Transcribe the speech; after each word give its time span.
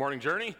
Morning, 0.00 0.18
Journey. 0.18 0.56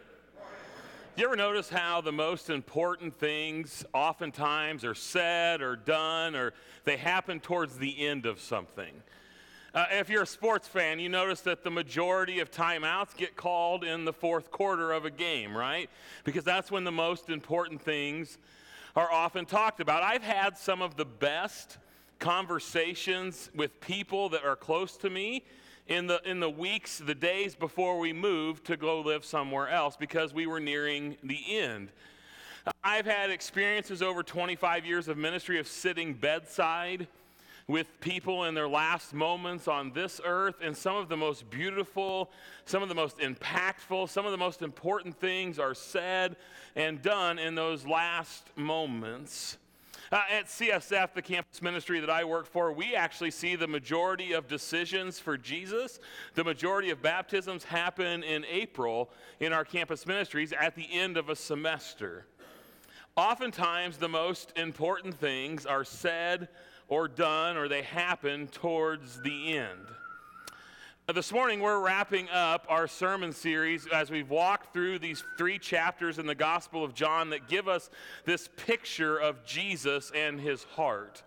You 1.15 1.25
ever 1.25 1.35
notice 1.35 1.67
how 1.67 1.99
the 1.99 2.11
most 2.11 2.51
important 2.51 3.11
things 3.15 3.83
oftentimes 3.91 4.85
are 4.85 4.93
said 4.93 5.63
or 5.63 5.75
done 5.75 6.35
or 6.35 6.53
they 6.83 6.95
happen 6.95 7.39
towards 7.39 7.79
the 7.79 8.05
end 8.05 8.27
of 8.27 8.39
something? 8.39 8.93
Uh, 9.73 9.85
if 9.93 10.11
you're 10.11 10.21
a 10.21 10.27
sports 10.27 10.67
fan, 10.67 10.99
you 10.99 11.09
notice 11.09 11.41
that 11.41 11.63
the 11.63 11.71
majority 11.71 12.39
of 12.39 12.51
timeouts 12.51 13.17
get 13.17 13.35
called 13.35 13.83
in 13.83 14.05
the 14.05 14.13
fourth 14.13 14.51
quarter 14.51 14.91
of 14.91 15.05
a 15.05 15.09
game, 15.09 15.57
right? 15.57 15.89
Because 16.23 16.43
that's 16.43 16.69
when 16.69 16.83
the 16.83 16.91
most 16.91 17.31
important 17.31 17.81
things 17.81 18.37
are 18.95 19.11
often 19.11 19.47
talked 19.47 19.79
about. 19.79 20.03
I've 20.03 20.21
had 20.21 20.55
some 20.55 20.83
of 20.83 20.97
the 20.97 21.05
best 21.05 21.79
conversations 22.19 23.49
with 23.55 23.81
people 23.81 24.29
that 24.29 24.45
are 24.45 24.55
close 24.55 24.97
to 24.97 25.09
me 25.09 25.43
in 25.91 26.07
the, 26.07 26.21
in 26.23 26.39
the 26.39 26.49
weeks, 26.49 26.99
the 26.99 27.13
days 27.13 27.53
before 27.53 27.99
we 27.99 28.13
moved 28.13 28.65
to 28.65 28.77
go 28.77 29.01
live 29.01 29.25
somewhere 29.25 29.67
else 29.67 29.97
because 29.97 30.33
we 30.33 30.47
were 30.47 30.59
nearing 30.61 31.17
the 31.21 31.39
end. 31.49 31.89
I've 32.81 33.05
had 33.05 33.29
experiences 33.29 34.01
over 34.01 34.23
25 34.23 34.85
years 34.85 35.09
of 35.09 35.17
ministry 35.17 35.59
of 35.59 35.67
sitting 35.67 36.13
bedside 36.13 37.07
with 37.67 37.87
people 37.99 38.45
in 38.45 38.53
their 38.53 38.69
last 38.69 39.13
moments 39.13 39.67
on 39.67 39.91
this 39.91 40.21
earth, 40.23 40.55
and 40.61 40.75
some 40.75 40.95
of 40.95 41.09
the 41.09 41.17
most 41.17 41.49
beautiful, 41.49 42.31
some 42.65 42.81
of 42.81 42.87
the 42.87 42.95
most 42.95 43.17
impactful, 43.17 44.07
some 44.07 44.25
of 44.25 44.31
the 44.31 44.37
most 44.37 44.61
important 44.61 45.19
things 45.19 45.59
are 45.59 45.73
said 45.73 46.37
and 46.77 47.01
done 47.01 47.37
in 47.37 47.53
those 47.53 47.85
last 47.85 48.45
moments. 48.55 49.57
Uh, 50.11 50.23
at 50.29 50.47
CSF, 50.47 51.13
the 51.13 51.21
campus 51.21 51.61
ministry 51.61 52.01
that 52.01 52.09
I 52.09 52.25
work 52.25 52.45
for, 52.45 52.73
we 52.73 52.95
actually 52.95 53.31
see 53.31 53.55
the 53.55 53.67
majority 53.67 54.33
of 54.33 54.45
decisions 54.49 55.19
for 55.19 55.37
Jesus, 55.37 55.99
the 56.35 56.43
majority 56.43 56.89
of 56.89 57.01
baptisms 57.01 57.63
happen 57.63 58.21
in 58.21 58.43
April 58.43 59.09
in 59.39 59.53
our 59.53 59.63
campus 59.63 60.05
ministries 60.05 60.51
at 60.51 60.75
the 60.75 60.85
end 60.91 61.15
of 61.15 61.29
a 61.29 61.35
semester. 61.35 62.25
Oftentimes, 63.15 63.97
the 63.97 64.09
most 64.09 64.51
important 64.57 65.15
things 65.15 65.65
are 65.65 65.85
said 65.85 66.49
or 66.89 67.07
done 67.07 67.55
or 67.55 67.69
they 67.69 67.81
happen 67.81 68.47
towards 68.47 69.21
the 69.21 69.57
end. 69.57 69.87
This 71.13 71.33
morning, 71.33 71.59
we're 71.59 71.79
wrapping 71.81 72.29
up 72.29 72.65
our 72.69 72.87
sermon 72.87 73.33
series 73.33 73.85
as 73.85 74.09
we've 74.09 74.29
walked 74.29 74.71
through 74.71 74.99
these 74.99 75.21
three 75.37 75.59
chapters 75.59 76.19
in 76.19 76.25
the 76.25 76.35
Gospel 76.35 76.85
of 76.85 76.93
John 76.93 77.31
that 77.31 77.49
give 77.49 77.67
us 77.67 77.89
this 78.23 78.47
picture 78.55 79.17
of 79.17 79.43
Jesus 79.43 80.11
and 80.15 80.39
his 80.39 80.63
heart. 80.63 81.21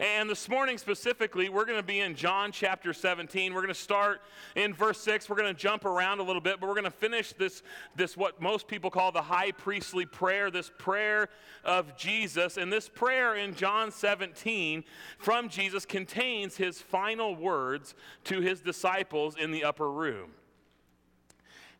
And 0.00 0.28
this 0.28 0.48
morning 0.48 0.78
specifically, 0.78 1.48
we're 1.48 1.64
going 1.64 1.78
to 1.78 1.86
be 1.86 2.00
in 2.00 2.14
John 2.14 2.52
chapter 2.52 2.92
17. 2.92 3.54
We're 3.54 3.62
going 3.62 3.74
to 3.74 3.80
start 3.80 4.22
in 4.54 4.74
verse 4.74 5.00
6. 5.00 5.28
We're 5.28 5.36
going 5.36 5.54
to 5.54 5.60
jump 5.60 5.84
around 5.84 6.20
a 6.20 6.22
little 6.22 6.40
bit, 6.40 6.60
but 6.60 6.66
we're 6.68 6.74
going 6.74 6.84
to 6.84 6.90
finish 6.90 7.32
this, 7.32 7.62
this 7.94 8.16
what 8.16 8.40
most 8.40 8.68
people 8.68 8.90
call 8.90 9.12
the 9.12 9.22
high 9.22 9.52
priestly 9.52 10.06
prayer, 10.06 10.50
this 10.50 10.70
prayer 10.78 11.28
of 11.64 11.96
Jesus. 11.96 12.56
And 12.56 12.72
this 12.72 12.88
prayer 12.88 13.36
in 13.36 13.54
John 13.54 13.90
17 13.90 14.84
from 15.18 15.48
Jesus 15.48 15.84
contains 15.84 16.56
his 16.56 16.80
final 16.80 17.34
words 17.34 17.94
to 18.24 18.40
his 18.40 18.60
disciples 18.60 19.36
in 19.36 19.50
the 19.50 19.64
upper 19.64 19.90
room. 19.90 20.30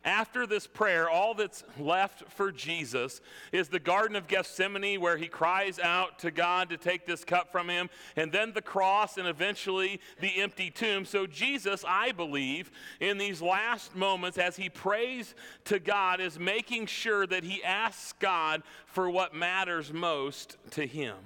After 0.07 0.47
this 0.47 0.67
prayer, 0.67 1.09
all 1.09 1.33
that's 1.33 1.65
left 1.77 2.31
for 2.31 2.49
Jesus 2.49 3.19
is 3.51 3.67
the 3.67 3.77
Garden 3.77 4.15
of 4.15 4.29
Gethsemane, 4.29 5.01
where 5.01 5.17
he 5.17 5.27
cries 5.27 5.79
out 5.79 6.19
to 6.19 6.31
God 6.31 6.69
to 6.69 6.77
take 6.77 7.05
this 7.05 7.25
cup 7.25 7.51
from 7.51 7.67
him, 7.67 7.89
and 8.15 8.31
then 8.31 8.53
the 8.53 8.61
cross, 8.61 9.17
and 9.17 9.27
eventually 9.27 9.99
the 10.21 10.41
empty 10.41 10.69
tomb. 10.69 11.03
So, 11.03 11.27
Jesus, 11.27 11.83
I 11.85 12.13
believe, 12.13 12.71
in 13.01 13.17
these 13.17 13.41
last 13.41 13.97
moments, 13.97 14.37
as 14.37 14.55
he 14.55 14.69
prays 14.69 15.35
to 15.65 15.77
God, 15.77 16.21
is 16.21 16.39
making 16.39 16.85
sure 16.85 17.27
that 17.27 17.43
he 17.43 17.61
asks 17.61 18.13
God 18.13 18.63
for 18.85 19.09
what 19.09 19.35
matters 19.35 19.91
most 19.91 20.55
to 20.71 20.87
him. 20.87 21.17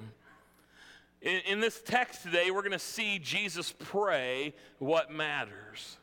In, 1.22 1.42
in 1.48 1.60
this 1.60 1.80
text 1.86 2.24
today, 2.24 2.50
we're 2.50 2.64
going 2.64 2.72
to 2.72 2.80
see 2.80 3.20
Jesus 3.20 3.76
pray 3.78 4.56
what 4.80 5.12
matters. 5.12 5.98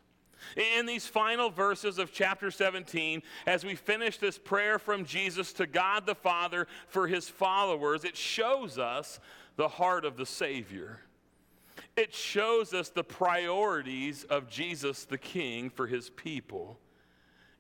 In 0.57 0.87
these 0.87 1.07
final 1.07 1.51
verses 1.51 1.99
of 1.99 2.13
chapter 2.13 2.51
17, 2.51 3.23
as 3.47 3.65
we 3.65 3.75
finish 3.75 4.19
this 4.19 4.39
prayer 4.39 4.79
from 4.79 5.05
Jesus 5.05 5.53
to 5.55 5.67
God 5.67 6.07
the 6.07 6.15
Father 6.15 6.67
for 6.89 7.07
his 7.07 7.29
followers, 7.29 8.05
it 8.05 8.17
shows 8.17 8.79
us 8.79 9.21
the 9.57 9.69
heart 9.69 10.05
of 10.05 10.17
the 10.17 10.27
Savior. 10.27 11.01
It 11.97 12.15
shows 12.15 12.73
us 12.73 12.89
the 12.91 13.05
priorities 13.05 14.25
of 14.25 14.49
Jesus 14.49 15.05
the 15.05 15.19
King 15.19 15.71
for 15.71 15.87
his 15.87 16.11
people. 16.11 16.79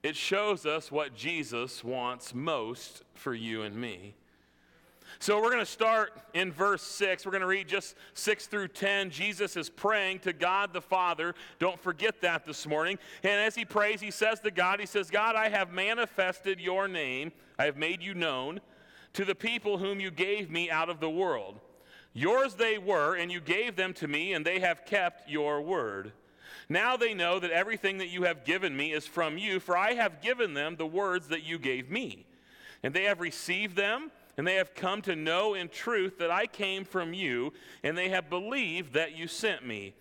It 0.02 0.14
shows 0.14 0.64
us 0.64 0.92
what 0.92 1.14
Jesus 1.14 1.82
wants 1.82 2.34
most 2.34 3.02
for 3.14 3.34
you 3.34 3.62
and 3.62 3.74
me. 3.74 4.14
So 5.20 5.42
we're 5.42 5.50
going 5.50 5.58
to 5.58 5.66
start 5.66 6.12
in 6.32 6.52
verse 6.52 6.82
6. 6.82 7.26
We're 7.26 7.32
going 7.32 7.40
to 7.40 7.48
read 7.48 7.66
just 7.66 7.96
6 8.14 8.46
through 8.46 8.68
10. 8.68 9.10
Jesus 9.10 9.56
is 9.56 9.68
praying 9.68 10.20
to 10.20 10.32
God 10.32 10.72
the 10.72 10.80
Father. 10.80 11.34
Don't 11.58 11.80
forget 11.80 12.20
that 12.20 12.46
this 12.46 12.68
morning. 12.68 12.98
And 13.24 13.32
as 13.32 13.56
he 13.56 13.64
prays, 13.64 14.00
he 14.00 14.12
says 14.12 14.38
to 14.40 14.52
God, 14.52 14.78
He 14.78 14.86
says, 14.86 15.10
God, 15.10 15.34
I 15.34 15.48
have 15.48 15.72
manifested 15.72 16.60
your 16.60 16.86
name, 16.86 17.32
I 17.58 17.64
have 17.64 17.76
made 17.76 18.00
you 18.00 18.14
known 18.14 18.60
to 19.14 19.24
the 19.24 19.34
people 19.34 19.78
whom 19.78 19.98
you 19.98 20.12
gave 20.12 20.50
me 20.50 20.70
out 20.70 20.88
of 20.88 21.00
the 21.00 21.10
world. 21.10 21.58
Yours 22.12 22.54
they 22.54 22.78
were, 22.78 23.16
and 23.16 23.32
you 23.32 23.40
gave 23.40 23.74
them 23.74 23.92
to 23.94 24.06
me, 24.06 24.34
and 24.34 24.46
they 24.46 24.60
have 24.60 24.86
kept 24.86 25.28
your 25.28 25.60
word. 25.60 26.12
Now 26.68 26.96
they 26.96 27.14
know 27.14 27.40
that 27.40 27.50
everything 27.50 27.98
that 27.98 28.08
you 28.08 28.22
have 28.22 28.44
given 28.44 28.76
me 28.76 28.92
is 28.92 29.06
from 29.06 29.36
you, 29.36 29.58
for 29.58 29.76
I 29.76 29.94
have 29.94 30.20
given 30.20 30.54
them 30.54 30.76
the 30.76 30.86
words 30.86 31.28
that 31.28 31.42
you 31.42 31.58
gave 31.58 31.90
me. 31.90 32.26
And 32.82 32.94
they 32.94 33.04
have 33.04 33.20
received 33.20 33.74
them 33.74 34.12
and 34.38 34.46
they 34.46 34.54
have 34.54 34.72
come 34.72 35.02
to 35.02 35.16
know 35.16 35.52
in 35.54 35.68
truth 35.68 36.16
that 36.18 36.30
I 36.30 36.46
came 36.46 36.84
from 36.84 37.12
you, 37.12 37.52
and 37.82 37.98
they 37.98 38.08
have 38.08 38.30
believed 38.30 38.94
that 38.94 39.14
you 39.14 39.26
sent 39.26 39.66
me. 39.66 39.94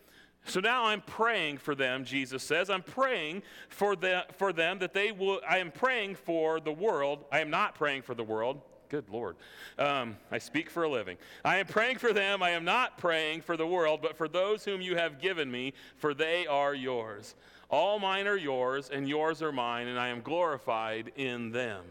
So 0.46 0.62
now 0.62 0.86
I'm 0.86 1.02
praying 1.02 1.58
for 1.58 1.76
them, 1.76 2.06
Jesus 2.06 2.44
says. 2.44 2.70
I'm 2.70 2.84
praying 2.84 3.42
for, 3.68 3.96
the, 3.96 4.26
for 4.38 4.54
them 4.54 4.80
that 4.80 4.94
they 4.94 5.12
will, 5.12 5.42
I 5.50 5.58
am 5.58 5.72
praying 5.72 6.16
for 6.16 6.60
the 6.60 6.72
world. 6.72 7.26
I 7.32 7.40
am 7.40 7.50
not 7.50 7.76
praying 7.76 8.04
for 8.04 8.14
the 8.14 8.24
world. 8.24 8.62
Good 8.90 9.10
Lord. 9.10 9.36
Um, 9.78 10.16
I 10.32 10.38
speak 10.38 10.70
for 10.70 10.84
a 10.84 10.90
living. 10.90 11.18
I 11.44 11.58
am 11.58 11.66
praying 11.66 11.98
for 11.98 12.14
them. 12.14 12.42
I 12.42 12.52
am 12.52 12.64
not 12.64 12.98
praying 12.98 13.42
for 13.42 13.58
the 13.58 13.68
world, 13.68 14.02
but 14.02 14.16
for 14.16 14.30
those 14.30 14.64
whom 14.64 14.82
you 14.82 14.96
have 14.96 15.20
given 15.20 15.52
me, 15.52 15.74
for 15.98 16.14
they 16.14 16.48
are 16.48 16.74
yours. 16.74 17.36
All 17.70 18.00
mine 18.00 18.28
are 18.28 18.38
yours, 18.38 18.90
and 18.90 19.10
yours 19.10 19.42
are 19.42 19.52
mine, 19.52 19.88
and 19.88 20.00
I 20.00 20.08
am 20.08 20.22
glorified 20.22 21.12
in 21.18 21.52
them. 21.52 21.84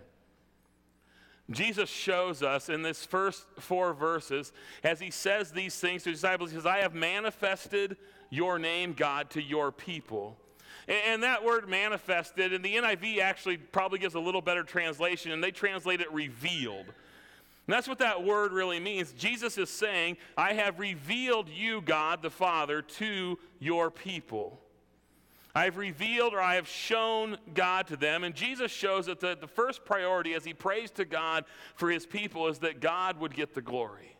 Jesus 1.50 1.88
shows 1.88 2.42
us 2.42 2.68
in 2.68 2.82
this 2.82 3.04
first 3.04 3.46
four 3.58 3.94
verses, 3.94 4.52
as 4.82 4.98
he 4.98 5.10
says 5.10 5.52
these 5.52 5.78
things 5.78 6.02
to 6.02 6.10
his 6.10 6.20
disciples, 6.20 6.50
he 6.50 6.56
says, 6.56 6.66
I 6.66 6.78
have 6.78 6.94
manifested 6.94 7.96
your 8.30 8.58
name, 8.58 8.94
God, 8.94 9.30
to 9.30 9.42
your 9.42 9.70
people. 9.70 10.36
And 10.88 11.22
that 11.22 11.44
word 11.44 11.68
manifested, 11.68 12.52
and 12.52 12.64
the 12.64 12.76
NIV 12.76 13.18
actually 13.18 13.56
probably 13.56 13.98
gives 13.98 14.14
a 14.14 14.20
little 14.20 14.42
better 14.42 14.62
translation, 14.62 15.32
and 15.32 15.42
they 15.42 15.50
translate 15.50 16.00
it 16.00 16.12
revealed. 16.12 16.86
And 16.86 17.74
that's 17.74 17.88
what 17.88 17.98
that 17.98 18.22
word 18.22 18.52
really 18.52 18.78
means. 18.78 19.12
Jesus 19.12 19.58
is 19.58 19.70
saying, 19.70 20.16
I 20.36 20.52
have 20.52 20.78
revealed 20.78 21.48
you, 21.48 21.80
God 21.80 22.22
the 22.22 22.30
Father, 22.30 22.82
to 22.82 23.38
your 23.58 23.90
people. 23.90 24.60
I 25.56 25.64
have 25.64 25.78
revealed 25.78 26.34
or 26.34 26.40
I 26.40 26.56
have 26.56 26.68
shown 26.68 27.38
God 27.54 27.86
to 27.86 27.96
them. 27.96 28.24
And 28.24 28.34
Jesus 28.34 28.70
shows 28.70 29.06
that 29.06 29.20
the, 29.20 29.38
the 29.40 29.46
first 29.46 29.86
priority 29.86 30.34
as 30.34 30.44
he 30.44 30.52
prays 30.52 30.90
to 30.90 31.06
God 31.06 31.46
for 31.76 31.90
his 31.90 32.04
people 32.04 32.46
is 32.48 32.58
that 32.58 32.78
God 32.78 33.18
would 33.18 33.34
get 33.34 33.54
the 33.54 33.62
glory. 33.62 34.18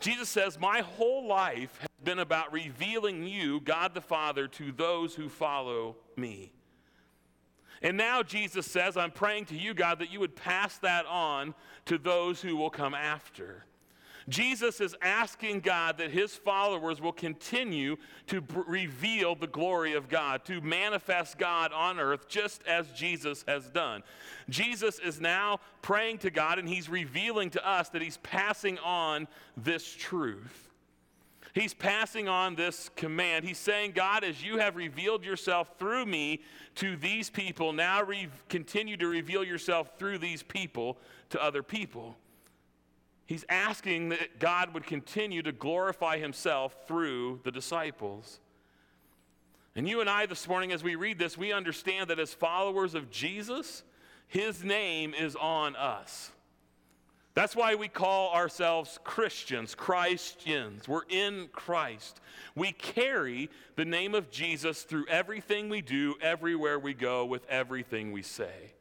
Jesus 0.00 0.28
says, 0.28 0.58
My 0.58 0.80
whole 0.80 1.28
life 1.28 1.78
has 1.78 1.88
been 2.02 2.18
about 2.18 2.52
revealing 2.52 3.24
you, 3.24 3.60
God 3.60 3.94
the 3.94 4.00
Father, 4.00 4.48
to 4.48 4.72
those 4.72 5.14
who 5.14 5.28
follow 5.28 5.94
me. 6.16 6.50
And 7.80 7.96
now 7.96 8.24
Jesus 8.24 8.66
says, 8.66 8.96
I'm 8.96 9.12
praying 9.12 9.44
to 9.46 9.56
you, 9.56 9.74
God, 9.74 10.00
that 10.00 10.12
you 10.12 10.18
would 10.18 10.34
pass 10.34 10.76
that 10.78 11.06
on 11.06 11.54
to 11.84 11.98
those 11.98 12.42
who 12.42 12.56
will 12.56 12.70
come 12.70 12.94
after. 12.94 13.64
Jesus 14.28 14.80
is 14.80 14.96
asking 15.00 15.60
God 15.60 15.98
that 15.98 16.10
his 16.10 16.34
followers 16.34 17.00
will 17.00 17.12
continue 17.12 17.96
to 18.26 18.40
b- 18.40 18.54
reveal 18.66 19.36
the 19.36 19.46
glory 19.46 19.92
of 19.94 20.08
God, 20.08 20.44
to 20.46 20.60
manifest 20.60 21.38
God 21.38 21.72
on 21.72 22.00
earth 22.00 22.28
just 22.28 22.62
as 22.66 22.90
Jesus 22.90 23.44
has 23.46 23.70
done. 23.70 24.02
Jesus 24.48 24.98
is 24.98 25.20
now 25.20 25.60
praying 25.80 26.18
to 26.18 26.30
God 26.30 26.58
and 26.58 26.68
he's 26.68 26.88
revealing 26.88 27.50
to 27.50 27.68
us 27.68 27.88
that 27.90 28.02
he's 28.02 28.16
passing 28.18 28.78
on 28.78 29.28
this 29.56 29.94
truth. 29.94 30.66
He's 31.54 31.72
passing 31.72 32.28
on 32.28 32.54
this 32.54 32.90
command. 32.96 33.44
He's 33.46 33.56
saying, 33.56 33.92
God, 33.92 34.24
as 34.24 34.44
you 34.44 34.58
have 34.58 34.76
revealed 34.76 35.24
yourself 35.24 35.72
through 35.78 36.04
me 36.04 36.42
to 36.74 36.96
these 36.96 37.30
people, 37.30 37.72
now 37.72 38.02
re- 38.02 38.28
continue 38.50 38.98
to 38.98 39.06
reveal 39.06 39.42
yourself 39.42 39.92
through 39.98 40.18
these 40.18 40.42
people 40.42 40.98
to 41.30 41.42
other 41.42 41.62
people. 41.62 42.16
He's 43.26 43.44
asking 43.48 44.10
that 44.10 44.38
God 44.38 44.72
would 44.72 44.86
continue 44.86 45.42
to 45.42 45.52
glorify 45.52 46.18
himself 46.18 46.76
through 46.86 47.40
the 47.42 47.50
disciples. 47.50 48.38
And 49.74 49.88
you 49.88 50.00
and 50.00 50.08
I 50.08 50.26
this 50.26 50.48
morning, 50.48 50.72
as 50.72 50.82
we 50.82 50.94
read 50.94 51.18
this, 51.18 51.36
we 51.36 51.52
understand 51.52 52.08
that 52.08 52.20
as 52.20 52.32
followers 52.32 52.94
of 52.94 53.10
Jesus, 53.10 53.82
his 54.28 54.64
name 54.64 55.12
is 55.12 55.36
on 55.36 55.76
us. 55.76 56.30
That's 57.34 57.54
why 57.54 57.74
we 57.74 57.88
call 57.88 58.32
ourselves 58.32 58.98
Christians, 59.04 59.74
Christians. 59.74 60.88
We're 60.88 61.02
in 61.10 61.48
Christ. 61.52 62.22
We 62.54 62.72
carry 62.72 63.50
the 63.74 63.84
name 63.84 64.14
of 64.14 64.30
Jesus 64.30 64.84
through 64.84 65.06
everything 65.08 65.68
we 65.68 65.82
do, 65.82 66.14
everywhere 66.22 66.78
we 66.78 66.94
go, 66.94 67.26
with 67.26 67.44
everything 67.50 68.12
we 68.12 68.22
say. 68.22 68.72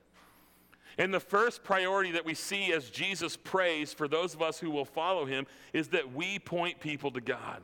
And 0.98 1.14
the 1.14 1.20
first 1.20 1.64
priority 1.64 2.12
that 2.12 2.26
we 2.26 2.34
see 2.34 2.72
as 2.72 2.90
Jesus 2.90 3.36
prays 3.36 3.94
for 3.94 4.08
those 4.08 4.34
of 4.34 4.42
us 4.42 4.60
who 4.60 4.72
will 4.72 4.86
follow 4.86 5.26
him 5.26 5.46
is 5.74 5.90
that 5.90 6.14
we 6.14 6.40
point 6.40 6.80
people 6.80 7.12
to 7.12 7.22
God. 7.22 7.64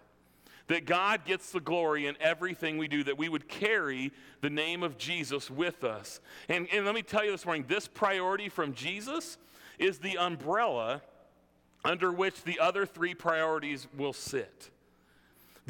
That 0.67 0.85
God 0.85 1.25
gets 1.25 1.51
the 1.51 1.59
glory 1.59 2.07
in 2.07 2.15
everything 2.19 2.77
we 2.77 2.87
do, 2.87 3.03
that 3.03 3.17
we 3.17 3.29
would 3.29 3.47
carry 3.47 4.11
the 4.41 4.49
name 4.49 4.83
of 4.83 4.97
Jesus 4.97 5.49
with 5.49 5.83
us. 5.83 6.19
And, 6.49 6.67
and 6.73 6.85
let 6.85 6.95
me 6.95 7.01
tell 7.01 7.25
you 7.25 7.31
this 7.31 7.45
morning 7.45 7.65
this 7.67 7.87
priority 7.87 8.49
from 8.49 8.73
Jesus 8.73 9.37
is 9.79 9.99
the 9.99 10.17
umbrella 10.17 11.01
under 11.83 12.11
which 12.11 12.43
the 12.43 12.59
other 12.59 12.85
three 12.85 13.13
priorities 13.13 13.87
will 13.97 14.13
sit. 14.13 14.69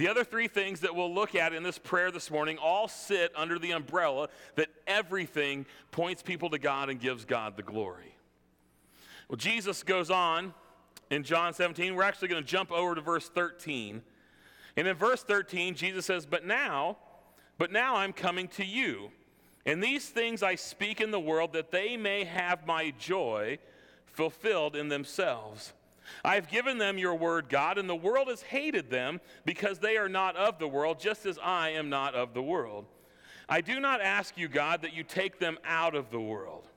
The 0.01 0.07
other 0.07 0.23
three 0.23 0.47
things 0.47 0.79
that 0.79 0.95
we'll 0.95 1.13
look 1.13 1.35
at 1.35 1.53
in 1.53 1.61
this 1.61 1.77
prayer 1.77 2.09
this 2.09 2.31
morning 2.31 2.57
all 2.57 2.87
sit 2.87 3.31
under 3.35 3.59
the 3.59 3.69
umbrella 3.69 4.29
that 4.55 4.69
everything 4.87 5.67
points 5.91 6.23
people 6.23 6.49
to 6.49 6.57
God 6.57 6.89
and 6.89 6.99
gives 6.99 7.23
God 7.23 7.55
the 7.55 7.61
glory. 7.61 8.15
Well, 9.29 9.37
Jesus 9.37 9.83
goes 9.83 10.09
on 10.09 10.55
in 11.11 11.21
John 11.21 11.53
17. 11.53 11.93
We're 11.93 12.01
actually 12.01 12.29
going 12.29 12.41
to 12.41 12.49
jump 12.49 12.71
over 12.71 12.95
to 12.95 13.01
verse 13.01 13.29
13. 13.29 14.01
And 14.75 14.87
in 14.87 14.95
verse 14.95 15.21
13, 15.21 15.75
Jesus 15.75 16.07
says, 16.07 16.25
But 16.25 16.47
now, 16.47 16.97
but 17.59 17.71
now 17.71 17.97
I'm 17.97 18.11
coming 18.11 18.47
to 18.47 18.65
you. 18.65 19.11
And 19.67 19.83
these 19.83 20.09
things 20.09 20.41
I 20.41 20.55
speak 20.55 20.99
in 20.99 21.11
the 21.11 21.19
world 21.19 21.53
that 21.53 21.69
they 21.69 21.95
may 21.95 22.23
have 22.23 22.65
my 22.65 22.91
joy 22.97 23.59
fulfilled 24.07 24.75
in 24.75 24.89
themselves. 24.89 25.73
I 26.23 26.35
have 26.35 26.49
given 26.49 26.77
them 26.77 26.97
your 26.97 27.15
word, 27.15 27.49
God, 27.49 27.77
and 27.77 27.89
the 27.89 27.95
world 27.95 28.27
has 28.27 28.41
hated 28.41 28.89
them 28.89 29.19
because 29.45 29.79
they 29.79 29.97
are 29.97 30.09
not 30.09 30.35
of 30.35 30.59
the 30.59 30.67
world, 30.67 30.99
just 30.99 31.25
as 31.25 31.37
I 31.39 31.69
am 31.69 31.89
not 31.89 32.15
of 32.15 32.33
the 32.33 32.41
world. 32.41 32.85
I 33.49 33.61
do 33.61 33.79
not 33.79 34.01
ask 34.01 34.37
you, 34.37 34.47
God, 34.47 34.81
that 34.83 34.93
you 34.93 35.03
take 35.03 35.39
them 35.39 35.57
out 35.65 35.93
of 35.95 36.09
the 36.09 36.21
world, 36.21 36.67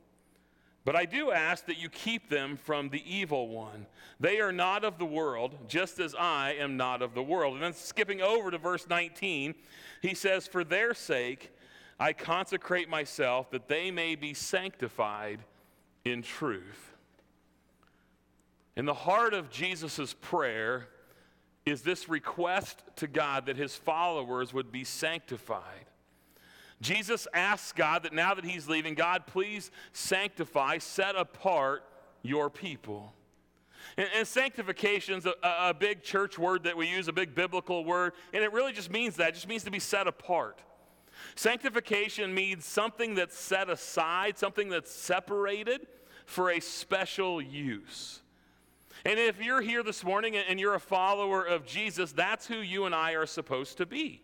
but 0.84 0.96
I 0.96 1.04
do 1.04 1.30
ask 1.30 1.66
that 1.66 1.78
you 1.78 1.88
keep 1.88 2.28
them 2.28 2.56
from 2.56 2.88
the 2.88 3.02
evil 3.06 3.48
one. 3.48 3.86
They 4.20 4.40
are 4.40 4.52
not 4.52 4.84
of 4.84 4.98
the 4.98 5.04
world, 5.04 5.56
just 5.68 6.00
as 6.00 6.14
I 6.14 6.54
am 6.58 6.76
not 6.76 7.00
of 7.00 7.14
the 7.14 7.22
world. 7.22 7.54
And 7.54 7.62
then 7.62 7.74
skipping 7.74 8.20
over 8.20 8.50
to 8.50 8.58
verse 8.58 8.88
19, 8.88 9.54
he 10.02 10.14
says, 10.14 10.46
For 10.46 10.64
their 10.64 10.94
sake 10.94 11.52
I 11.98 12.12
consecrate 12.12 12.88
myself, 12.88 13.50
that 13.50 13.68
they 13.68 13.90
may 13.90 14.14
be 14.14 14.34
sanctified 14.34 15.40
in 16.04 16.22
truth. 16.22 16.93
In 18.76 18.86
the 18.86 18.94
heart 18.94 19.34
of 19.34 19.50
Jesus' 19.50 20.14
prayer 20.20 20.88
is 21.64 21.82
this 21.82 22.08
request 22.08 22.82
to 22.96 23.06
God 23.06 23.46
that 23.46 23.56
his 23.56 23.74
followers 23.74 24.52
would 24.52 24.72
be 24.72 24.84
sanctified. 24.84 25.86
Jesus 26.80 27.26
asks 27.32 27.72
God 27.72 28.02
that 28.02 28.12
now 28.12 28.34
that 28.34 28.44
he's 28.44 28.68
leaving, 28.68 28.94
God, 28.94 29.26
please 29.26 29.70
sanctify, 29.92 30.78
set 30.78 31.16
apart 31.16 31.84
your 32.22 32.50
people. 32.50 33.14
And, 33.96 34.08
and 34.16 34.26
sanctification 34.26 35.18
is 35.18 35.26
a, 35.26 35.34
a 35.42 35.74
big 35.74 36.02
church 36.02 36.38
word 36.38 36.64
that 36.64 36.76
we 36.76 36.88
use, 36.88 37.08
a 37.08 37.12
big 37.12 37.34
biblical 37.34 37.84
word, 37.84 38.12
and 38.32 38.42
it 38.42 38.52
really 38.52 38.72
just 38.72 38.90
means 38.90 39.16
that. 39.16 39.30
It 39.30 39.34
just 39.34 39.48
means 39.48 39.64
to 39.64 39.70
be 39.70 39.78
set 39.78 40.06
apart. 40.06 40.60
Sanctification 41.36 42.34
means 42.34 42.64
something 42.64 43.14
that's 43.14 43.38
set 43.38 43.70
aside, 43.70 44.36
something 44.36 44.68
that's 44.68 44.90
separated 44.90 45.86
for 46.26 46.50
a 46.50 46.60
special 46.60 47.40
use. 47.40 48.20
And 49.04 49.18
if 49.18 49.42
you're 49.42 49.60
here 49.60 49.82
this 49.82 50.02
morning 50.02 50.36
and 50.36 50.58
you're 50.58 50.74
a 50.74 50.80
follower 50.80 51.44
of 51.44 51.66
Jesus, 51.66 52.12
that's 52.12 52.46
who 52.46 52.56
you 52.56 52.86
and 52.86 52.94
I 52.94 53.12
are 53.12 53.26
supposed 53.26 53.76
to 53.78 53.86
be. 53.86 54.22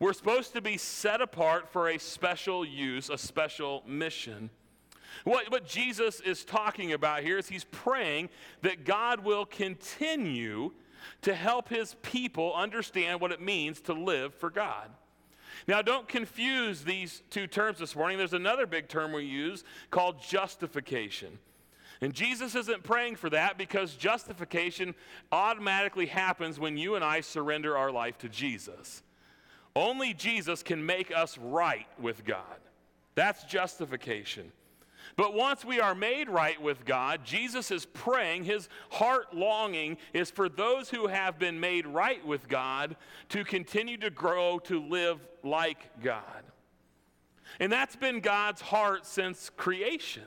We're 0.00 0.12
supposed 0.12 0.52
to 0.54 0.60
be 0.60 0.76
set 0.76 1.20
apart 1.20 1.68
for 1.68 1.88
a 1.88 1.98
special 1.98 2.64
use, 2.64 3.08
a 3.08 3.16
special 3.16 3.82
mission. 3.86 4.50
What, 5.24 5.50
what 5.50 5.66
Jesus 5.66 6.20
is 6.20 6.44
talking 6.44 6.92
about 6.92 7.22
here 7.22 7.38
is 7.38 7.48
he's 7.48 7.64
praying 7.64 8.28
that 8.62 8.84
God 8.84 9.24
will 9.24 9.46
continue 9.46 10.72
to 11.22 11.34
help 11.34 11.68
his 11.68 11.94
people 12.02 12.52
understand 12.54 13.20
what 13.20 13.32
it 13.32 13.40
means 13.40 13.80
to 13.82 13.92
live 13.92 14.34
for 14.34 14.50
God. 14.50 14.90
Now, 15.66 15.80
don't 15.80 16.06
confuse 16.06 16.82
these 16.82 17.22
two 17.30 17.46
terms 17.46 17.78
this 17.78 17.96
morning. 17.96 18.18
There's 18.18 18.34
another 18.34 18.66
big 18.66 18.88
term 18.88 19.12
we 19.12 19.24
use 19.24 19.64
called 19.90 20.20
justification. 20.20 21.38
And 22.00 22.12
Jesus 22.12 22.54
isn't 22.54 22.82
praying 22.82 23.16
for 23.16 23.30
that 23.30 23.56
because 23.56 23.94
justification 23.94 24.94
automatically 25.32 26.06
happens 26.06 26.60
when 26.60 26.76
you 26.76 26.94
and 26.94 27.04
I 27.04 27.20
surrender 27.20 27.76
our 27.76 27.90
life 27.90 28.18
to 28.18 28.28
Jesus. 28.28 29.02
Only 29.74 30.14
Jesus 30.14 30.62
can 30.62 30.84
make 30.84 31.14
us 31.14 31.38
right 31.38 31.86
with 31.98 32.24
God. 32.24 32.60
That's 33.14 33.44
justification. 33.44 34.52
But 35.16 35.32
once 35.32 35.64
we 35.64 35.80
are 35.80 35.94
made 35.94 36.28
right 36.28 36.60
with 36.60 36.84
God, 36.84 37.24
Jesus 37.24 37.70
is 37.70 37.86
praying, 37.86 38.44
his 38.44 38.68
heart 38.90 39.34
longing 39.34 39.96
is 40.12 40.30
for 40.30 40.48
those 40.48 40.90
who 40.90 41.06
have 41.06 41.38
been 41.38 41.58
made 41.58 41.86
right 41.86 42.24
with 42.26 42.48
God 42.48 42.96
to 43.30 43.44
continue 43.44 43.96
to 43.98 44.10
grow 44.10 44.58
to 44.60 44.80
live 44.80 45.20
like 45.42 46.02
God. 46.02 46.42
And 47.60 47.72
that's 47.72 47.96
been 47.96 48.20
God's 48.20 48.60
heart 48.60 49.06
since 49.06 49.50
creation. 49.56 50.24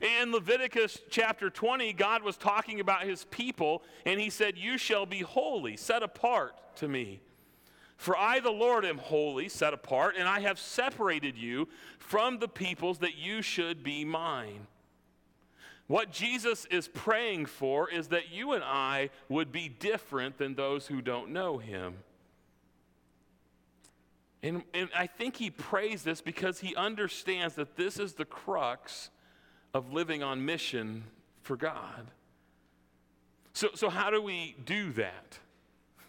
In 0.00 0.32
Leviticus 0.32 0.98
chapter 1.10 1.50
20, 1.50 1.92
God 1.92 2.22
was 2.22 2.38
talking 2.38 2.80
about 2.80 3.02
his 3.02 3.24
people, 3.26 3.82
and 4.06 4.18
he 4.18 4.30
said, 4.30 4.56
You 4.56 4.78
shall 4.78 5.04
be 5.04 5.20
holy, 5.20 5.76
set 5.76 6.02
apart 6.02 6.54
to 6.76 6.88
me. 6.88 7.20
For 7.98 8.16
I, 8.16 8.40
the 8.40 8.50
Lord, 8.50 8.86
am 8.86 8.96
holy, 8.96 9.50
set 9.50 9.74
apart, 9.74 10.14
and 10.18 10.26
I 10.26 10.40
have 10.40 10.58
separated 10.58 11.36
you 11.36 11.68
from 11.98 12.38
the 12.38 12.48
peoples 12.48 12.98
that 13.00 13.16
you 13.16 13.42
should 13.42 13.82
be 13.82 14.06
mine. 14.06 14.66
What 15.86 16.10
Jesus 16.10 16.64
is 16.70 16.88
praying 16.88 17.46
for 17.46 17.90
is 17.90 18.08
that 18.08 18.30
you 18.30 18.52
and 18.52 18.64
I 18.64 19.10
would 19.28 19.52
be 19.52 19.68
different 19.68 20.38
than 20.38 20.54
those 20.54 20.86
who 20.86 21.02
don't 21.02 21.30
know 21.30 21.58
him. 21.58 21.96
And, 24.42 24.62
and 24.72 24.88
I 24.96 25.06
think 25.06 25.36
he 25.36 25.50
prays 25.50 26.02
this 26.02 26.22
because 26.22 26.60
he 26.60 26.74
understands 26.74 27.56
that 27.56 27.76
this 27.76 27.98
is 27.98 28.14
the 28.14 28.24
crux 28.24 29.10
of 29.74 29.92
living 29.92 30.22
on 30.22 30.44
mission 30.44 31.04
for 31.42 31.56
God. 31.56 32.10
So, 33.52 33.68
so 33.74 33.90
how 33.90 34.10
do 34.10 34.22
we 34.22 34.56
do 34.64 34.92
that? 34.92 35.38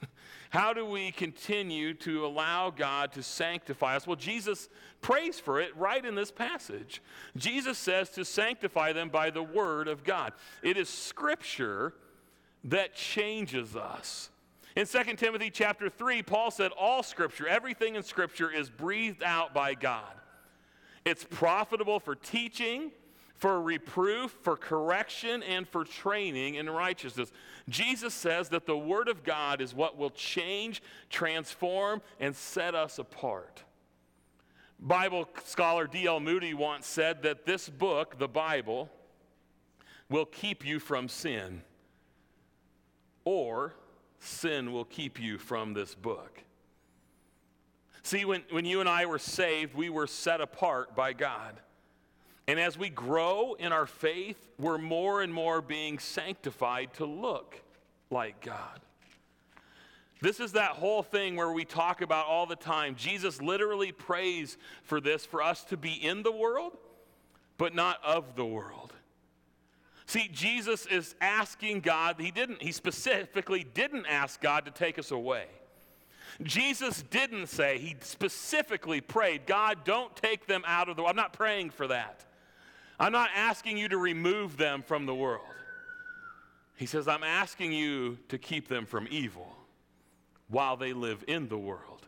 How 0.52 0.74
do 0.74 0.86
we 0.86 1.12
continue 1.12 1.94
to 1.96 2.26
allow 2.26 2.70
God 2.70 3.14
to 3.14 3.24
sanctify 3.24 3.96
us? 3.96 4.06
Well, 4.06 4.16
Jesus 4.16 4.70
prays 5.02 5.40
for 5.40 5.60
it 5.60 5.76
right 5.76 6.04
in 6.04 6.14
this 6.14 6.32
passage. 6.32 7.02
Jesus 7.36 7.78
says 7.78 8.10
to 8.12 8.26
sanctify 8.26 8.94
them 8.94 9.10
by 9.10 9.30
the 9.30 9.44
word 9.44 9.88
of 9.88 10.04
God. 10.04 10.34
It 10.62 10.78
is 10.78 10.90
scripture 10.90 11.94
that 12.66 12.96
changes 12.96 13.76
us. 13.76 14.30
In 14.76 14.86
2 14.86 15.04
Timothy 15.16 15.50
chapter 15.50 15.90
3, 15.90 16.24
Paul 16.24 16.52
said, 16.52 16.72
All 16.80 17.04
scripture, 17.04 17.48
everything 17.48 17.96
in 17.96 18.04
scripture 18.04 18.50
is 18.50 18.70
breathed 18.70 19.24
out 19.24 19.54
by 19.54 19.74
God. 19.74 20.14
It's 21.04 21.26
profitable 21.26 22.00
for 22.00 22.16
teaching, 22.16 22.92
for 23.42 23.60
reproof, 23.60 24.38
for 24.44 24.56
correction, 24.56 25.42
and 25.42 25.68
for 25.68 25.84
training 25.84 26.56
in 26.56 26.70
righteousness. 26.70 27.32
Jesus 27.68 28.14
says 28.14 28.50
that 28.50 28.68
the 28.68 28.78
Word 28.78 29.08
of 29.08 29.24
God 29.24 29.62
is 29.62 29.74
what 29.74 29.98
will 29.98 30.12
change, 30.12 30.84
transform, 31.10 32.04
and 32.20 32.36
set 32.36 32.76
us 32.76 33.00
apart. 33.00 33.64
Bible 34.80 35.28
scholar 35.44 35.88
D.L. 35.88 36.20
Moody 36.20 36.54
once 36.54 36.86
said 36.86 37.24
that 37.24 37.48
this 37.48 37.68
book, 37.68 38.20
the 38.20 38.28
Bible, 38.28 38.92
will 40.08 40.26
keep 40.26 40.64
you 40.64 40.80
from 40.80 41.08
sin, 41.08 41.64
or 43.26 43.74
sin 44.20 44.72
will 44.72 44.86
keep 44.86 45.20
you 45.20 45.40
from 45.40 45.74
this 45.74 45.96
book. 45.96 46.44
See, 48.04 48.24
when, 48.24 48.44
when 48.52 48.66
you 48.66 48.82
and 48.82 48.90
I 48.90 49.08
were 49.08 49.20
saved, 49.20 49.74
we 49.74 49.90
were 49.90 50.06
set 50.06 50.42
apart 50.42 50.96
by 50.96 51.14
God. 51.14 51.60
And 52.48 52.60
as 52.60 52.78
we 52.78 52.90
grow 52.90 53.54
in 53.54 53.72
our 53.72 53.86
faith, 53.86 54.50
we're 54.58 54.78
more 54.78 55.22
and 55.22 55.34
more 55.34 55.62
being 55.62 56.00
sanctified 56.00 56.94
to 56.96 57.06
look 57.06 57.62
like 58.10 58.42
God. 58.42 58.80
This 60.22 60.40
is 60.40 60.52
that 60.52 60.72
whole 60.72 61.02
thing 61.02 61.36
where 61.36 61.52
we 61.52 61.66
talk 61.66 62.02
about 62.02 62.28
all 62.28 62.46
the 62.46 62.56
time. 62.56 62.96
Jesus 62.96 63.42
literally 63.42 63.92
prays 63.92 64.58
for 64.84 65.02
this 65.02 65.26
for 65.26 65.42
us 65.42 65.64
to 65.66 65.78
be 65.78 65.94
in 65.94 66.22
the 66.22 66.32
world, 66.32 66.78
but 67.58 67.74
not 67.74 68.04
of 68.04 68.36
the 68.36 68.46
world. 68.46 68.94
See, 70.06 70.30
Jesus 70.32 70.86
is 70.86 71.16
asking 71.22 71.80
God, 71.80 72.18
he 72.20 72.32
didn't, 72.32 72.62
he 72.62 72.72
specifically 72.72 73.64
didn't 73.64 74.06
ask 74.08 74.42
God 74.42 74.66
to 74.66 74.72
take 74.72 75.00
us 75.00 75.10
away. 75.10 75.46
Jesus 76.44 77.04
didn't 77.10 77.48
say, 77.48 77.78
he 77.78 77.96
specifically 78.02 79.02
prayed, 79.02 79.46
God, 79.46 79.86
don't 79.86 80.16
take 80.16 80.48
them 80.48 80.64
out 80.68 80.90
of 80.90 80.98
the 80.98 81.02
world. 81.02 81.12
I'm 81.12 81.16
not 81.16 81.34
praying 81.34 81.72
for 81.72 81.88
that. 81.88 82.26
I'm 83.02 83.12
not 83.12 83.32
asking 83.36 83.80
you 83.80 83.90
to 83.90 83.98
remove 83.98 84.58
them 84.58 84.84
from 84.84 85.08
the 85.08 85.16
world. 85.16 85.48
He 86.76 86.86
says, 86.86 87.08
I'm 87.08 87.24
asking 87.24 87.74
you 87.74 88.20
to 88.30 88.38
keep 88.38 88.68
them 88.68 88.86
from 88.86 89.08
evil 89.10 89.56
while 90.50 90.78
they 90.78 90.94
live 90.94 91.24
in 91.28 91.48
the 91.48 91.58
world. 91.58 92.06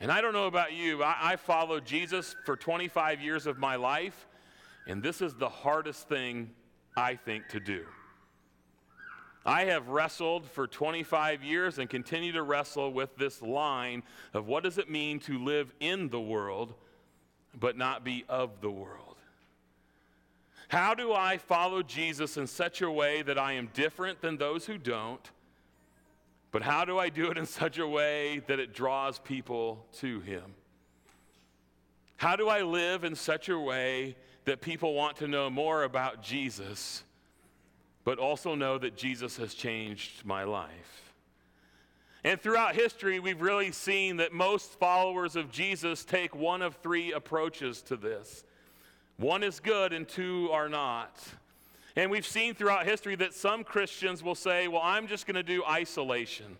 And 0.00 0.10
I 0.10 0.22
don't 0.22 0.32
know 0.32 0.46
about 0.46 0.72
you, 0.72 1.02
I, 1.02 1.16
I 1.20 1.36
followed 1.36 1.84
Jesus 1.84 2.34
for 2.46 2.56
25 2.56 3.20
years 3.20 3.46
of 3.46 3.58
my 3.58 3.76
life, 3.76 4.26
and 4.86 5.02
this 5.02 5.20
is 5.20 5.34
the 5.34 5.50
hardest 5.50 6.08
thing 6.08 6.52
I 6.96 7.16
think 7.16 7.48
to 7.48 7.60
do. 7.60 7.84
I 9.44 9.64
have 9.64 9.90
wrestled 9.90 10.46
for 10.46 10.66
25 10.66 11.42
years 11.42 11.78
and 11.78 11.90
continue 11.90 12.32
to 12.32 12.42
wrestle 12.42 12.90
with 12.90 13.14
this 13.16 13.42
line 13.42 14.02
of 14.32 14.46
what 14.46 14.62
does 14.62 14.78
it 14.78 14.88
mean 14.88 15.20
to 15.20 15.38
live 15.38 15.74
in 15.78 16.08
the 16.08 16.20
world 16.20 16.72
but 17.58 17.76
not 17.76 18.04
be 18.04 18.24
of 18.28 18.60
the 18.60 18.70
world? 18.70 19.16
How 20.68 20.94
do 20.94 21.12
I 21.12 21.38
follow 21.38 21.82
Jesus 21.82 22.36
in 22.36 22.46
such 22.46 22.82
a 22.82 22.90
way 22.90 23.22
that 23.22 23.38
I 23.38 23.52
am 23.52 23.68
different 23.74 24.20
than 24.20 24.36
those 24.36 24.66
who 24.66 24.78
don't? 24.78 25.30
But 26.50 26.62
how 26.62 26.84
do 26.84 26.98
I 26.98 27.08
do 27.08 27.30
it 27.30 27.38
in 27.38 27.46
such 27.46 27.78
a 27.78 27.86
way 27.86 28.40
that 28.46 28.58
it 28.58 28.74
draws 28.74 29.18
people 29.18 29.86
to 29.94 30.20
Him? 30.20 30.54
How 32.16 32.36
do 32.36 32.48
I 32.48 32.62
live 32.62 33.04
in 33.04 33.14
such 33.14 33.48
a 33.48 33.58
way 33.58 34.16
that 34.44 34.60
people 34.60 34.94
want 34.94 35.16
to 35.16 35.28
know 35.28 35.50
more 35.50 35.82
about 35.82 36.22
Jesus? 36.22 37.04
but 38.04 38.18
also 38.18 38.54
know 38.54 38.78
that 38.78 38.96
Jesus 38.96 39.38
has 39.38 39.54
changed 39.54 40.24
my 40.24 40.44
life. 40.44 41.03
And 42.24 42.40
throughout 42.40 42.74
history, 42.74 43.20
we've 43.20 43.42
really 43.42 43.70
seen 43.70 44.16
that 44.16 44.32
most 44.32 44.78
followers 44.78 45.36
of 45.36 45.50
Jesus 45.50 46.04
take 46.04 46.34
one 46.34 46.62
of 46.62 46.76
three 46.76 47.12
approaches 47.12 47.82
to 47.82 47.96
this 47.96 48.44
one 49.16 49.44
is 49.44 49.60
good, 49.60 49.92
and 49.92 50.08
two 50.08 50.50
are 50.50 50.68
not. 50.68 51.16
And 51.94 52.10
we've 52.10 52.26
seen 52.26 52.54
throughout 52.54 52.84
history 52.84 53.14
that 53.16 53.32
some 53.32 53.62
Christians 53.62 54.22
will 54.24 54.34
say, 54.34 54.66
Well, 54.66 54.80
I'm 54.82 55.06
just 55.06 55.26
going 55.26 55.36
to 55.36 55.42
do 55.42 55.62
isolation. 55.64 56.56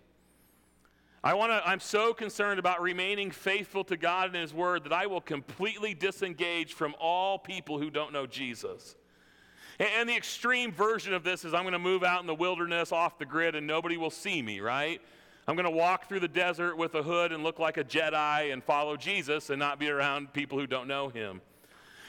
I 1.23 1.33
want 1.33 1.51
to 1.51 1.67
I'm 1.67 1.79
so 1.79 2.13
concerned 2.13 2.59
about 2.59 2.81
remaining 2.81 3.31
faithful 3.31 3.83
to 3.85 3.97
God 3.97 4.27
and 4.27 4.35
his 4.35 4.53
word 4.53 4.83
that 4.83 4.93
I 4.93 5.07
will 5.07 5.19
completely 5.19 5.95
disengage 5.95 6.73
from 6.73 6.93
all 6.99 7.39
people 7.39 7.79
who 7.79 7.89
don't 7.89 8.13
know 8.13 8.27
Jesus. 8.27 8.95
And 9.79 10.07
the 10.07 10.15
extreme 10.15 10.71
version 10.71 11.13
of 11.13 11.23
this 11.23 11.43
is 11.43 11.53
I'm 11.53 11.63
going 11.63 11.73
to 11.73 11.79
move 11.79 12.03
out 12.03 12.21
in 12.21 12.27
the 12.27 12.35
wilderness 12.35 12.91
off 12.91 13.17
the 13.17 13.25
grid 13.25 13.55
and 13.55 13.67
nobody 13.67 13.97
will 13.97 14.11
see 14.11 14.41
me, 14.41 14.61
right? 14.61 15.01
I'm 15.47 15.55
going 15.55 15.65
to 15.65 15.69
walk 15.69 16.09
through 16.09 16.21
the 16.21 16.27
desert 16.27 16.75
with 16.75 16.95
a 16.95 17.03
hood 17.03 17.31
and 17.31 17.43
look 17.43 17.59
like 17.59 17.77
a 17.77 17.83
Jedi 17.83 18.51
and 18.51 18.63
follow 18.63 18.97
Jesus 18.97 19.49
and 19.49 19.59
not 19.59 19.79
be 19.79 19.89
around 19.89 20.33
people 20.33 20.57
who 20.57 20.65
don't 20.65 20.87
know 20.87 21.09
him. 21.09 21.41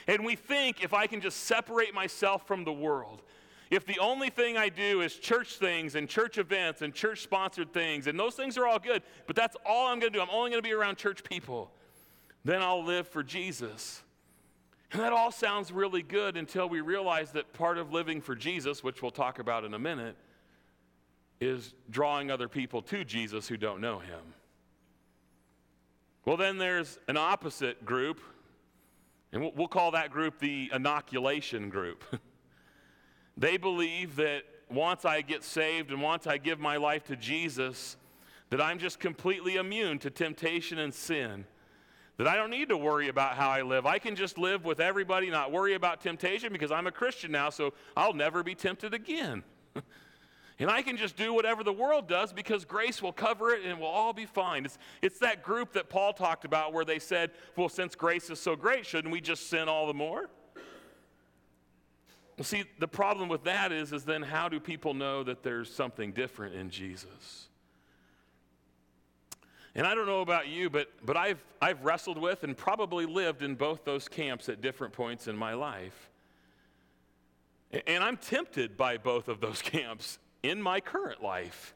And 0.09 0.25
we 0.25 0.37
think 0.37 0.83
if 0.83 0.95
I 0.95 1.07
can 1.07 1.21
just 1.21 1.45
separate 1.45 1.93
myself 1.93 2.47
from 2.47 2.65
the 2.65 2.73
world, 2.73 3.23
if 3.71 3.85
the 3.85 3.99
only 3.99 4.31
thing 4.31 4.57
I 4.57 4.69
do 4.69 5.01
is 5.01 5.17
church 5.17 5.57
things 5.57 5.97
and 5.97 6.09
church 6.09 6.39
events 6.39 6.83
and 6.83 6.95
church 6.95 7.23
sponsored 7.23 7.73
things, 7.73 8.07
and 8.07 8.19
those 8.19 8.35
things 8.35 8.57
are 8.57 8.67
all 8.67 8.79
good, 8.79 9.03
but 9.27 9.35
that's 9.35 9.57
all 9.67 9.89
I'm 9.89 9.99
going 9.99 10.13
to 10.13 10.19
do, 10.19 10.23
I'm 10.23 10.31
only 10.31 10.51
going 10.51 10.63
to 10.63 10.69
be 10.69 10.73
around 10.73 10.97
church 10.97 11.25
people, 11.25 11.73
then 12.45 12.63
I'll 12.63 12.85
live 12.85 13.09
for 13.09 13.23
Jesus. 13.23 14.03
And 14.93 15.03
that 15.03 15.13
all 15.13 15.33
sounds 15.33 15.73
really 15.73 16.03
good 16.03 16.37
until 16.37 16.69
we 16.69 16.81
realize 16.81 17.33
that 17.33 17.53
part 17.53 17.77
of 17.77 17.93
living 17.93 18.21
for 18.21 18.37
Jesus, 18.37 18.85
which 18.85 19.03
we'll 19.03 19.11
talk 19.11 19.41
about 19.41 19.65
in 19.65 19.75
a 19.75 19.79
minute, 19.79 20.17
is 21.41 21.75
drawing 21.91 22.31
other 22.31 22.49
people 22.49 22.83
to 22.83 23.05
Jesus 23.05 23.49
who 23.49 23.57
don't 23.57 23.81
know 23.81 23.99
him. 23.99 24.35
Well, 26.25 26.37
then 26.37 26.59
there's 26.59 26.99
an 27.09 27.17
opposite 27.17 27.85
group, 27.85 28.21
and 29.33 29.53
we'll 29.55 29.69
call 29.69 29.93
that 29.93 30.11
group 30.11 30.39
the 30.39 30.71
inoculation 30.73 31.69
group. 31.69 32.03
they 33.37 33.57
believe 33.57 34.17
that 34.17 34.43
once 34.69 35.05
I 35.05 35.21
get 35.21 35.45
saved 35.45 35.91
and 35.91 36.03
once 36.03 36.27
I 36.27 36.39
give 36.39 36.59
my 36.59 36.77
life 36.79 37.05
to 37.05 37.17
Jesus, 37.17 37.97
that 38.51 38.61
I'm 38.61 38.79
just 38.79 38.99
completely 38.99 39.57
immune 39.57 39.99
to 40.01 40.11
temptation 40.11 40.79
and 40.79 40.93
sin 40.93 41.45
that 42.17 42.27
I 42.27 42.37
don't 42.37 42.51
need 42.51 42.71
to 42.71 42.77
worry 42.77 43.09
about 43.09 43.35
how 43.35 43.51
I 43.51 43.63
live. 43.63 43.85
I 43.85 43.99
can 43.99 44.17
just 44.17 44.39
live 44.39 44.65
with 44.65 44.81
everybody, 44.81 45.29
not 45.29 45.53
worry 45.53 45.75
about 45.75 46.01
temptation 46.01 46.53
because 46.53 46.73
I'm 46.73 46.87
a 46.87 46.93
Christian 46.93 47.31
now, 47.31 47.51
so 47.51 47.75
I'll 47.97 48.15
never 48.15 48.43
be 48.43 48.55
tempted 48.55 48.95
again. 48.95 49.43
and 50.59 50.71
I 50.71 50.81
can 50.81 50.97
just 50.97 51.17
do 51.17 51.35
whatever 51.35 51.63
the 51.63 51.73
world 51.73 52.09
does 52.09 52.33
because 52.33 52.65
grace 52.65 53.03
will 53.03 53.13
cover 53.13 53.51
it 53.51 53.65
and 53.65 53.79
we'll 53.79 53.91
all 53.91 54.15
be 54.15 54.25
fine. 54.25 54.65
It's, 54.65 54.79
it's 55.03 55.19
that 55.19 55.43
group 55.43 55.75
that 55.75 55.91
Paul 55.91 56.15
talked 56.15 56.47
about 56.47 56.73
where 56.73 56.85
they 56.85 56.99
said, 56.99 57.33
well, 57.57 57.69
since 57.69 57.95
grace 57.95 58.31
is 58.31 58.41
so 58.41 58.57
great, 58.57 58.87
shouldn't 58.87 59.13
we 59.13 59.21
just 59.21 59.51
sin 59.51 59.69
all 59.69 59.87
the 59.87 59.95
more? 59.95 60.31
Well, 62.39 62.45
see, 62.45 62.65
the 62.79 62.89
problem 62.89 63.29
with 63.29 63.45
that 63.45 63.71
is, 63.71 63.93
is 63.93 64.05
then 64.05 64.23
how 64.23 64.49
do 64.49 64.59
people 64.61 64.95
know 64.95 65.23
that 65.25 65.43
there's 65.43 65.73
something 65.73 66.13
different 66.13 66.55
in 66.55 66.71
Jesus? 66.71 67.49
And 69.75 69.87
I 69.87 69.95
don't 69.95 70.07
know 70.07 70.23
about 70.23 70.49
you, 70.49 70.71
but, 70.71 70.89
but 71.05 71.19
I've, 71.19 71.43
I've 71.61 71.85
wrestled 71.85 72.17
with 72.17 72.45
and 72.45 72.57
probably 72.57 73.05
lived 73.05 73.43
in 73.43 73.57
both 73.57 73.85
those 73.85 74.09
camps 74.09 74.49
at 74.49 74.63
different 74.63 74.95
points 74.95 75.29
in 75.29 75.37
my 75.37 75.53
life. 75.53 76.11
And 77.87 78.03
I'm 78.03 78.17
tempted 78.17 78.79
by 78.79 78.97
both 78.97 79.29
of 79.29 79.41
those 79.41 79.61
camps 79.63 80.19
in 80.43 80.61
my 80.61 80.81
current 80.81 81.23
life. 81.23 81.75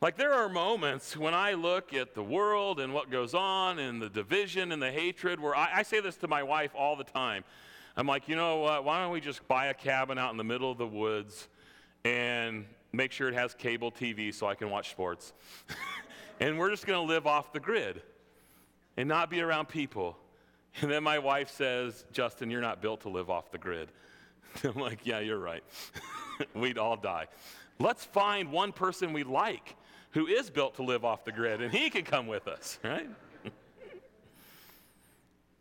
Like, 0.00 0.16
there 0.16 0.34
are 0.34 0.48
moments 0.48 1.16
when 1.16 1.32
I 1.32 1.54
look 1.54 1.94
at 1.94 2.14
the 2.14 2.22
world 2.22 2.80
and 2.80 2.92
what 2.92 3.10
goes 3.10 3.32
on 3.32 3.78
and 3.78 4.00
the 4.00 4.10
division 4.10 4.70
and 4.72 4.82
the 4.82 4.92
hatred 4.92 5.40
where 5.40 5.56
I, 5.56 5.76
I 5.76 5.82
say 5.82 6.00
this 6.00 6.16
to 6.16 6.28
my 6.28 6.42
wife 6.42 6.72
all 6.76 6.96
the 6.96 7.04
time. 7.04 7.44
I'm 7.96 8.06
like, 8.06 8.28
you 8.28 8.36
know 8.36 8.58
what? 8.58 8.84
Why 8.84 9.00
don't 9.00 9.10
we 9.10 9.22
just 9.22 9.48
buy 9.48 9.66
a 9.66 9.74
cabin 9.74 10.18
out 10.18 10.30
in 10.30 10.36
the 10.36 10.44
middle 10.44 10.70
of 10.70 10.76
the 10.76 10.86
woods 10.86 11.48
and 12.04 12.66
make 12.92 13.10
sure 13.10 13.28
it 13.28 13.34
has 13.34 13.54
cable 13.54 13.90
TV 13.90 14.34
so 14.34 14.46
I 14.46 14.54
can 14.54 14.68
watch 14.68 14.90
sports? 14.90 15.32
and 16.40 16.58
we're 16.58 16.70
just 16.70 16.86
going 16.86 17.06
to 17.06 17.12
live 17.12 17.26
off 17.26 17.54
the 17.54 17.60
grid 17.60 18.02
and 18.98 19.08
not 19.08 19.30
be 19.30 19.40
around 19.40 19.68
people. 19.68 20.18
And 20.82 20.90
then 20.90 21.02
my 21.02 21.18
wife 21.18 21.50
says, 21.50 22.04
Justin, 22.12 22.50
you're 22.50 22.60
not 22.60 22.82
built 22.82 23.00
to 23.02 23.08
live 23.08 23.30
off 23.30 23.50
the 23.50 23.58
grid. 23.58 23.90
I'm 24.64 24.74
like, 24.74 25.00
yeah, 25.04 25.20
you're 25.20 25.38
right. 25.38 25.64
We'd 26.54 26.78
all 26.78 26.96
die. 26.96 27.26
Let's 27.78 28.04
find 28.04 28.50
one 28.50 28.72
person 28.72 29.12
we 29.12 29.24
like 29.24 29.76
who 30.12 30.26
is 30.26 30.48
built 30.48 30.76
to 30.76 30.82
live 30.82 31.04
off 31.04 31.24
the 31.24 31.32
grid, 31.32 31.60
and 31.60 31.72
he 31.72 31.90
can 31.90 32.02
come 32.02 32.26
with 32.26 32.48
us, 32.48 32.78
right? 32.84 33.08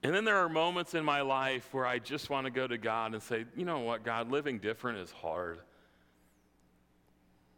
and 0.02 0.14
then 0.14 0.24
there 0.24 0.38
are 0.38 0.50
moments 0.50 0.94
in 0.94 1.04
my 1.04 1.22
life 1.22 1.74
where 1.74 1.86
I 1.86 2.00
just 2.00 2.30
want 2.30 2.46
to 2.46 2.52
go 2.52 2.68
to 2.68 2.78
God 2.78 3.14
and 3.14 3.22
say, 3.22 3.46
you 3.56 3.66
know 3.66 3.80
what, 3.80 4.04
God, 4.04 4.32
living 4.32 4.60
different 4.60 5.00
is 5.00 5.12
hard. 5.12 5.60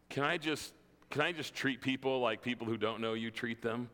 Can 0.09 0.23
I 0.23 0.37
just 0.37 0.73
can 1.09 1.21
I 1.21 1.31
just 1.31 1.53
treat 1.53 1.81
people 1.81 2.19
like 2.19 2.41
people 2.41 2.67
who 2.67 2.77
don't 2.77 2.99
know 2.99 3.13
you 3.13 3.31
treat 3.31 3.61
them? 3.61 3.89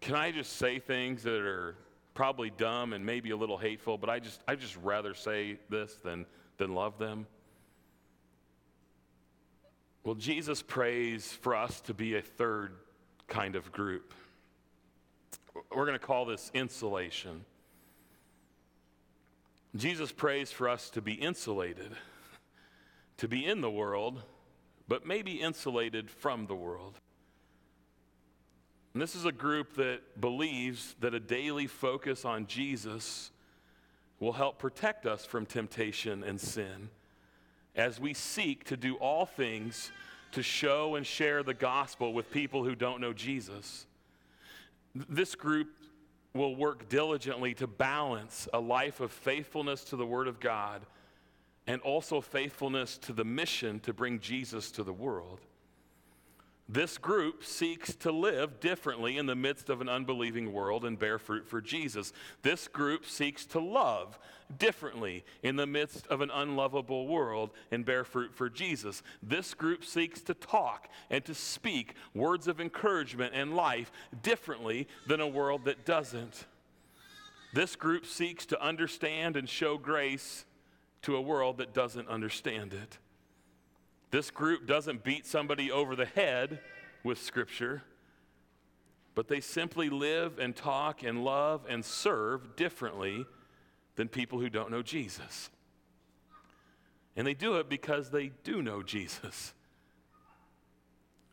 Can 0.00 0.14
I 0.14 0.30
just 0.30 0.56
say 0.56 0.78
things 0.78 1.22
that 1.22 1.40
are 1.40 1.74
probably 2.14 2.50
dumb 2.50 2.92
and 2.92 3.04
maybe 3.04 3.30
a 3.30 3.36
little 3.36 3.56
hateful, 3.56 3.96
but 3.96 4.10
I 4.10 4.18
just 4.18 4.42
I 4.48 4.56
just 4.56 4.76
rather 4.78 5.14
say 5.14 5.58
this 5.68 5.94
than 5.96 6.26
than 6.56 6.74
love 6.74 6.98
them? 6.98 7.26
Well, 10.08 10.14
Jesus 10.14 10.62
prays 10.62 11.30
for 11.30 11.54
us 11.54 11.82
to 11.82 11.92
be 11.92 12.16
a 12.16 12.22
third 12.22 12.72
kind 13.26 13.54
of 13.54 13.70
group. 13.70 14.14
We're 15.54 15.84
going 15.84 15.98
to 15.98 16.06
call 16.06 16.24
this 16.24 16.50
insulation. 16.54 17.44
Jesus 19.76 20.10
prays 20.10 20.50
for 20.50 20.66
us 20.66 20.88
to 20.88 21.02
be 21.02 21.12
insulated, 21.12 21.92
to 23.18 23.28
be 23.28 23.44
in 23.44 23.60
the 23.60 23.70
world, 23.70 24.22
but 24.88 25.06
maybe 25.06 25.42
insulated 25.42 26.10
from 26.10 26.46
the 26.46 26.56
world. 26.56 26.94
And 28.94 29.02
this 29.02 29.14
is 29.14 29.26
a 29.26 29.30
group 29.30 29.74
that 29.74 30.22
believes 30.22 30.96
that 31.00 31.12
a 31.12 31.20
daily 31.20 31.66
focus 31.66 32.24
on 32.24 32.46
Jesus 32.46 33.30
will 34.20 34.32
help 34.32 34.58
protect 34.58 35.04
us 35.04 35.26
from 35.26 35.44
temptation 35.44 36.24
and 36.24 36.40
sin 36.40 36.88
as 37.78 38.00
we 38.00 38.12
seek 38.12 38.64
to 38.64 38.76
do 38.76 38.96
all 38.96 39.24
things 39.24 39.92
to 40.32 40.42
show 40.42 40.96
and 40.96 41.06
share 41.06 41.42
the 41.42 41.54
gospel 41.54 42.12
with 42.12 42.30
people 42.30 42.64
who 42.64 42.74
don't 42.74 43.00
know 43.00 43.12
Jesus. 43.12 43.86
This 45.08 45.34
group 45.34 45.68
will 46.34 46.56
work 46.56 46.88
diligently 46.88 47.54
to 47.54 47.66
balance 47.66 48.48
a 48.52 48.60
life 48.60 49.00
of 49.00 49.12
faithfulness 49.12 49.84
to 49.84 49.96
the 49.96 50.04
Word 50.04 50.28
of 50.28 50.40
God 50.40 50.82
and 51.66 51.80
also 51.82 52.20
faithfulness 52.20 52.98
to 52.98 53.12
the 53.12 53.24
mission 53.24 53.80
to 53.80 53.92
bring 53.92 54.18
Jesus 54.18 54.70
to 54.72 54.82
the 54.82 54.92
world. 54.92 55.40
This 56.70 56.98
group 56.98 57.44
seeks 57.44 57.94
to 57.96 58.12
live 58.12 58.60
differently 58.60 59.16
in 59.16 59.24
the 59.24 59.34
midst 59.34 59.70
of 59.70 59.80
an 59.80 59.88
unbelieving 59.88 60.52
world 60.52 60.84
and 60.84 60.98
bear 60.98 61.18
fruit 61.18 61.48
for 61.48 61.62
Jesus. 61.62 62.12
This 62.42 62.68
group 62.68 63.06
seeks 63.06 63.46
to 63.46 63.58
love 63.58 64.18
differently 64.58 65.24
in 65.42 65.56
the 65.56 65.66
midst 65.66 66.06
of 66.08 66.20
an 66.20 66.30
unlovable 66.30 67.06
world 67.06 67.52
and 67.70 67.86
bear 67.86 68.04
fruit 68.04 68.34
for 68.34 68.50
Jesus. 68.50 69.02
This 69.22 69.54
group 69.54 69.82
seeks 69.82 70.20
to 70.22 70.34
talk 70.34 70.88
and 71.08 71.24
to 71.24 71.34
speak 71.34 71.94
words 72.14 72.46
of 72.48 72.60
encouragement 72.60 73.32
and 73.34 73.56
life 73.56 73.90
differently 74.22 74.88
than 75.06 75.22
a 75.22 75.26
world 75.26 75.64
that 75.64 75.86
doesn't. 75.86 76.44
This 77.54 77.76
group 77.76 78.04
seeks 78.04 78.44
to 78.44 78.62
understand 78.62 79.38
and 79.38 79.48
show 79.48 79.78
grace 79.78 80.44
to 81.00 81.16
a 81.16 81.20
world 81.20 81.56
that 81.58 81.72
doesn't 81.72 82.08
understand 82.08 82.74
it. 82.74 82.98
This 84.10 84.30
group 84.30 84.66
doesn't 84.66 85.04
beat 85.04 85.26
somebody 85.26 85.70
over 85.70 85.94
the 85.94 86.06
head 86.06 86.60
with 87.04 87.20
Scripture, 87.20 87.82
but 89.14 89.28
they 89.28 89.40
simply 89.40 89.90
live 89.90 90.38
and 90.38 90.56
talk 90.56 91.02
and 91.02 91.24
love 91.24 91.66
and 91.68 91.84
serve 91.84 92.56
differently 92.56 93.26
than 93.96 94.08
people 94.08 94.38
who 94.40 94.48
don't 94.48 94.70
know 94.70 94.82
Jesus. 94.82 95.50
And 97.16 97.26
they 97.26 97.34
do 97.34 97.56
it 97.56 97.68
because 97.68 98.10
they 98.10 98.30
do 98.44 98.62
know 98.62 98.82
Jesus. 98.82 99.52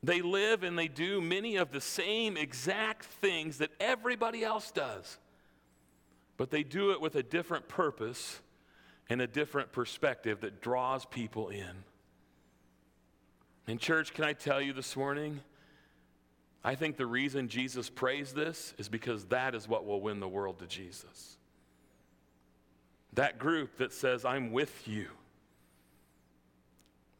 They 0.03 0.22
live 0.22 0.63
and 0.63 0.77
they 0.77 0.88
do 0.88 1.22
many 1.22 1.55
of 1.55 1.72
the 1.72 1.82
same 1.82 2.38
exact 2.38 3.05
things 3.05 3.60
that 3.60 3.72
everybody 3.79 4.44
else 4.44 4.72
does, 4.72 5.17
but 6.38 6.51
they 6.51 6.63
do 6.63 6.91
it 6.91 7.01
with 7.01 7.15
a 7.15 7.24
different 7.24 7.67
purpose 7.67 8.41
and 9.10 9.22
a 9.22 9.27
different 9.27 9.72
perspective 9.72 10.41
that 10.41 10.62
draws 10.62 11.05
people 11.05 11.50
in. 11.50 11.84
And, 13.67 13.79
church, 13.79 14.13
can 14.13 14.24
I 14.24 14.34
tell 14.34 14.62
you 14.62 14.74
this 14.74 14.95
morning? 14.95 15.41
I 16.63 16.75
think 16.75 16.98
the 16.98 17.05
reason 17.05 17.48
Jesus 17.48 17.89
prays 17.89 18.34
this 18.34 18.74
is 18.77 18.89
because 18.89 19.25
that 19.25 19.55
is 19.55 19.67
what 19.67 19.86
will 19.86 20.01
win 20.01 20.19
the 20.19 20.27
world 20.27 20.60
to 20.60 20.67
Jesus. 20.67 21.38
That 23.13 23.39
group 23.39 23.77
that 23.77 23.93
says, 23.93 24.25
I'm 24.25 24.51
with 24.51 24.88
you. 24.88 25.07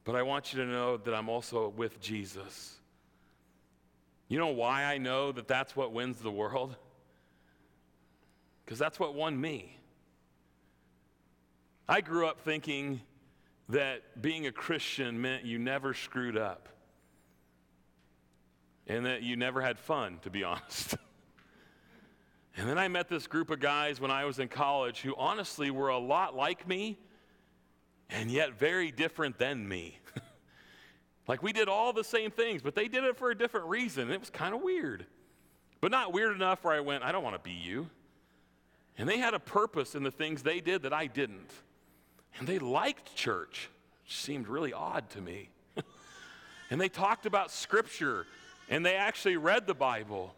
But 0.04 0.16
I 0.16 0.24
want 0.24 0.54
you 0.54 0.64
to 0.64 0.68
know 0.68 0.98
that 0.98 1.14
I'm 1.14 1.30
also 1.30 1.70
with 1.70 2.00
Jesus. 2.00 2.76
You 4.28 4.40
know 4.40 4.48
why 4.48 4.84
I 4.84 4.98
know 4.98 5.32
that 5.32 5.48
that's 5.48 5.76
what 5.76 5.94
wins 5.94 6.20
the 6.20 6.32
world? 6.32 6.76
Because 8.64 8.80
that's 8.80 9.00
what 9.00 9.14
won 9.14 9.40
me. 9.40 9.78
I 11.88 12.02
grew 12.02 12.26
up 12.28 12.40
thinking 12.42 13.02
that 13.70 14.22
being 14.22 14.48
a 14.48 14.52
Christian 14.52 15.22
meant 15.22 15.46
you 15.46 15.58
never 15.58 15.94
screwed 15.94 16.38
up 16.38 16.70
and 18.88 19.06
that 19.06 19.24
you 19.24 19.36
never 19.36 19.62
had 19.62 19.80
fun, 19.80 20.20
to 20.22 20.30
be 20.30 20.44
honest. 20.44 20.96
and 22.56 22.70
then 22.70 22.78
I 22.78 22.88
met 22.88 23.10
this 23.10 23.28
group 23.28 23.50
of 23.50 23.60
guys 23.60 24.00
when 24.00 24.12
I 24.12 24.26
was 24.26 24.40
in 24.40 24.48
college 24.48 25.02
who 25.02 25.16
honestly 25.16 25.72
were 25.72 25.90
a 25.90 25.98
lot 25.98 26.36
like 26.36 26.68
me 26.68 26.98
and 28.10 28.30
yet 28.30 28.58
very 28.58 28.92
different 28.92 29.40
than 29.40 29.68
me. 29.68 30.00
like 31.28 31.42
we 31.42 31.52
did 31.52 31.68
all 31.68 31.92
the 31.92 32.04
same 32.04 32.30
things, 32.30 32.62
but 32.62 32.76
they 32.76 32.88
did 32.88 33.04
it 33.04 33.18
for 33.18 33.32
a 33.32 33.38
different 33.38 33.68
reason. 33.68 34.12
It 34.12 34.20
was 34.20 34.30
kind 34.30 34.54
of 34.54 34.62
weird. 34.62 35.08
But 35.82 35.92
not 35.92 36.14
weird 36.14 36.36
enough 36.36 36.64
where 36.64 36.74
I 36.74 36.80
went, 36.80 37.04
I 37.04 37.12
don't 37.12 37.24
want 37.24 37.36
to 37.36 37.42
be 37.42 37.56
you. 37.56 37.90
And 38.98 39.10
they 39.10 39.18
had 39.18 39.34
a 39.34 39.40
purpose 39.40 39.96
in 39.96 40.04
the 40.04 40.12
things 40.12 40.42
they 40.42 40.62
did 40.62 40.84
that 40.84 40.94
I 40.94 41.08
didn't. 41.08 41.52
And 42.40 42.48
they 42.48 42.60
liked 42.60 43.16
church, 43.16 43.70
which 44.04 44.16
seemed 44.16 44.48
really 44.48 44.74
odd 44.74 45.10
to 45.12 45.22
me. 45.22 45.50
and 46.70 46.80
they 46.80 46.90
talked 46.90 47.26
about 47.26 47.52
Scripture, 47.52 48.26
and 48.70 48.86
they 48.86 48.96
actually 48.96 49.38
read 49.38 49.68
the 49.68 49.74
Bible. 49.74 50.34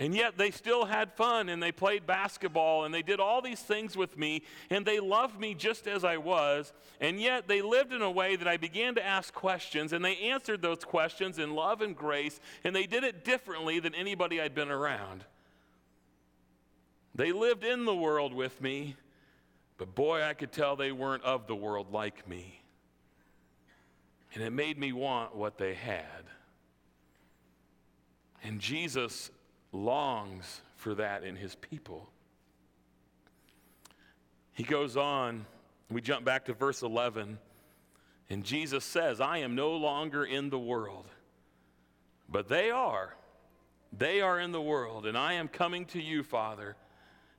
And 0.00 0.12
yet 0.14 0.36
they 0.36 0.50
still 0.50 0.86
had 0.86 1.12
fun 1.12 1.48
and 1.48 1.62
they 1.62 1.70
played 1.70 2.04
basketball 2.04 2.84
and 2.84 2.92
they 2.92 3.02
did 3.02 3.20
all 3.20 3.40
these 3.40 3.60
things 3.60 3.96
with 3.96 4.18
me 4.18 4.42
and 4.68 4.84
they 4.84 4.98
loved 4.98 5.38
me 5.38 5.54
just 5.54 5.86
as 5.86 6.04
I 6.04 6.16
was. 6.16 6.72
And 7.00 7.20
yet 7.20 7.46
they 7.46 7.62
lived 7.62 7.92
in 7.92 8.02
a 8.02 8.10
way 8.10 8.34
that 8.34 8.48
I 8.48 8.56
began 8.56 8.96
to 8.96 9.06
ask 9.06 9.32
questions 9.32 9.92
and 9.92 10.04
they 10.04 10.16
answered 10.16 10.62
those 10.62 10.82
questions 10.82 11.38
in 11.38 11.54
love 11.54 11.80
and 11.80 11.96
grace 11.96 12.40
and 12.64 12.74
they 12.74 12.86
did 12.86 13.04
it 13.04 13.24
differently 13.24 13.78
than 13.78 13.94
anybody 13.94 14.40
I'd 14.40 14.54
been 14.54 14.70
around. 14.70 15.24
They 17.14 17.30
lived 17.30 17.62
in 17.62 17.84
the 17.84 17.94
world 17.94 18.34
with 18.34 18.60
me, 18.60 18.96
but 19.78 19.94
boy, 19.94 20.22
I 20.22 20.34
could 20.34 20.52
tell 20.52 20.76
they 20.76 20.92
weren't 20.92 21.24
of 21.24 21.46
the 21.46 21.56
world 21.56 21.92
like 21.92 22.28
me. 22.28 22.60
And 24.34 24.42
it 24.42 24.50
made 24.50 24.78
me 24.78 24.92
want 24.92 25.34
what 25.34 25.58
they 25.58 25.74
had. 25.74 26.24
And 28.42 28.60
Jesus 28.60 29.30
longs 29.72 30.60
for 30.76 30.94
that 30.94 31.24
in 31.24 31.36
his 31.36 31.54
people. 31.56 32.08
He 34.52 34.62
goes 34.62 34.96
on, 34.96 35.46
we 35.90 36.00
jump 36.00 36.24
back 36.24 36.44
to 36.44 36.52
verse 36.54 36.82
11, 36.82 37.38
and 38.30 38.44
Jesus 38.44 38.84
says, 38.84 39.20
I 39.20 39.38
am 39.38 39.54
no 39.54 39.72
longer 39.72 40.24
in 40.24 40.50
the 40.50 40.58
world, 40.58 41.06
but 42.28 42.48
they 42.48 42.70
are. 42.70 43.14
They 43.96 44.20
are 44.20 44.38
in 44.40 44.52
the 44.52 44.60
world, 44.60 45.06
and 45.06 45.16
I 45.16 45.34
am 45.34 45.48
coming 45.48 45.86
to 45.86 46.00
you, 46.00 46.22
Father. 46.22 46.76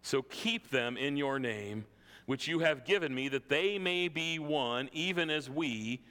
So 0.02 0.22
keep 0.22 0.70
them 0.70 0.98
in 0.98 1.18
your 1.18 1.40
name 1.40 1.86
which 2.26 2.48
you 2.48 2.60
have 2.60 2.86
given 2.86 3.14
me, 3.14 3.28
that 3.30 3.50
they 3.50 3.78
may 3.78 4.08
be 4.08 4.40
one, 4.40 4.90
even 4.94 5.30
as 5.30 5.50
we 5.50 6.02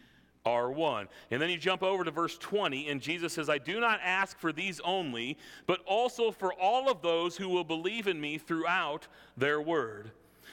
are 0.44 0.70
one. 0.70 1.08
And 1.30 1.40
then 1.40 1.50
you 1.50 1.56
jump 1.56 1.82
over 1.82 2.04
to 2.04 2.10
verse 2.10 2.36
20, 2.38 2.88
and 2.88 3.00
Jesus 3.00 3.32
says, 3.32 3.48
I 3.48 3.58
do 3.58 3.80
not 3.80 4.00
ask 4.02 4.38
for 4.38 4.52
these 4.52 4.80
only, 4.80 5.38
but 5.66 5.80
also 5.86 6.30
for 6.30 6.52
all 6.52 6.90
of 6.90 7.02
those 7.02 7.36
who 7.36 7.48
will 7.48 7.64
believe 7.64 8.06
in 8.06 8.20
me 8.20 8.38
throughout 8.38 9.06
their 9.36 9.60
word. 9.60 10.10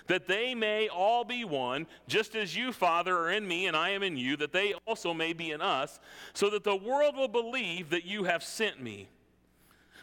That 0.08 0.28
they 0.28 0.56
may 0.56 0.88
all 0.88 1.24
be 1.24 1.44
one, 1.46 1.88
just 2.08 2.36
as 2.36 2.56
you, 2.56 2.72
Father, 2.72 3.16
are 3.16 3.32
in 3.32 3.48
me 3.48 3.68
and 3.68 3.78
I 3.78 3.90
am 3.90 4.04
in 4.04 4.18
you, 4.18 4.36
that 4.38 4.54
they 4.54 4.74
also 4.88 5.14
may 5.14 5.34
be 5.34 5.52
in 5.52 5.62
us, 5.62 6.00
so 6.34 6.50
that 6.50 6.64
the 6.64 6.76
world 6.76 7.16
will 7.16 7.28
believe 7.28 7.90
that 7.92 8.06
you 8.06 8.24
have 8.24 8.44
sent 8.44 8.82
me. 8.82 9.10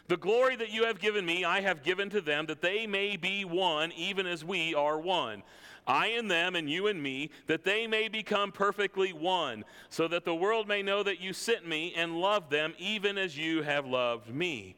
The 0.09 0.17
glory 0.17 0.55
that 0.55 0.71
you 0.71 0.85
have 0.85 0.99
given 0.99 1.23
me, 1.23 1.45
I 1.45 1.61
have 1.61 1.83
given 1.83 2.09
to 2.09 2.19
them, 2.19 2.47
that 2.47 2.61
they 2.61 2.87
may 2.87 3.15
be 3.15 3.45
one, 3.45 3.91
even 3.91 4.25
as 4.25 4.43
we 4.43 4.73
are 4.73 4.99
one. 4.99 5.43
I 5.85 6.07
and 6.07 6.29
them, 6.29 6.55
and 6.55 6.67
you 6.67 6.87
and 6.87 7.01
me, 7.01 7.29
that 7.45 7.63
they 7.63 7.85
may 7.85 8.07
become 8.07 8.51
perfectly 8.51 9.13
one, 9.13 9.63
so 9.91 10.07
that 10.07 10.25
the 10.25 10.33
world 10.33 10.67
may 10.67 10.81
know 10.81 11.03
that 11.03 11.21
you 11.21 11.31
sent 11.31 11.67
me 11.67 11.93
and 11.95 12.19
love 12.19 12.49
them, 12.49 12.73
even 12.79 13.19
as 13.19 13.37
you 13.37 13.61
have 13.61 13.85
loved 13.85 14.33
me. 14.33 14.75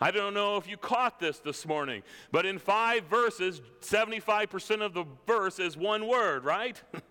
I 0.00 0.10
don't 0.10 0.32
know 0.32 0.56
if 0.56 0.66
you 0.66 0.78
caught 0.78 1.20
this 1.20 1.40
this 1.40 1.66
morning, 1.66 2.02
but 2.32 2.46
in 2.46 2.58
five 2.58 3.04
verses, 3.04 3.60
75% 3.82 4.80
of 4.80 4.94
the 4.94 5.04
verse 5.26 5.58
is 5.58 5.76
one 5.76 6.06
word, 6.06 6.42
right? 6.42 6.82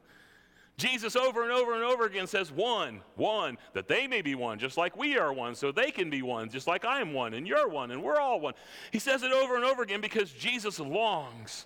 Jesus 0.80 1.18
over 1.18 1.44
and 1.44 1.52
over 1.52 1.76
and 1.76 1.84
over 1.84 2.06
again 2.06 2.26
says, 2.26 2.52
One, 2.52 3.02
one, 3.16 3.58
that 3.74 3.88
they 3.88 4.08
may 4.08 4.22
be 4.22 4.34
one, 4.34 4.58
just 4.58 4.78
like 4.78 4.98
we 4.98 5.18
are 5.18 5.34
one, 5.34 5.54
so 5.54 5.72
they 5.72 5.92
can 5.92 6.10
be 6.10 6.22
one, 6.22 6.50
just 6.50 6.68
like 6.68 6.86
I 6.86 7.02
am 7.02 7.14
one, 7.14 7.34
and 7.34 7.46
you're 7.46 7.68
one, 7.68 7.92
and 7.92 8.02
we're 8.02 8.20
all 8.20 8.40
one. 8.40 8.54
He 8.92 9.00
says 9.00 9.22
it 9.22 9.32
over 9.32 9.58
and 9.58 9.66
over 9.66 9.84
again 9.84 10.00
because 10.00 10.32
Jesus 10.32 10.80
longs 10.80 11.66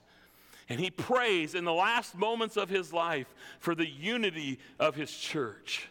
and 0.68 0.80
he 0.80 0.90
prays 0.90 1.54
in 1.54 1.66
the 1.66 1.74
last 1.74 2.16
moments 2.16 2.58
of 2.58 2.70
his 2.70 2.92
life 2.92 3.28
for 3.60 3.76
the 3.76 3.88
unity 3.88 4.58
of 4.80 4.96
his 4.96 5.12
church. 5.16 5.88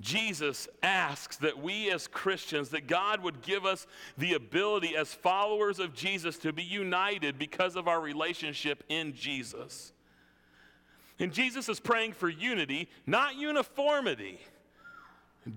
Jesus 0.00 0.68
asks 0.82 1.36
that 1.38 1.62
we 1.62 1.90
as 1.90 2.08
Christians, 2.08 2.70
that 2.70 2.88
God 2.88 3.22
would 3.22 3.40
give 3.40 3.64
us 3.64 3.86
the 4.18 4.34
ability 4.34 4.96
as 4.96 5.14
followers 5.14 5.78
of 5.78 5.94
Jesus 5.94 6.36
to 6.38 6.52
be 6.52 6.64
united 6.64 7.38
because 7.38 7.76
of 7.76 7.88
our 7.88 8.00
relationship 8.00 8.84
in 8.90 9.14
Jesus. 9.14 9.93
And 11.18 11.32
Jesus 11.32 11.68
is 11.68 11.80
praying 11.80 12.12
for 12.14 12.28
unity, 12.28 12.88
not 13.06 13.36
uniformity. 13.36 14.40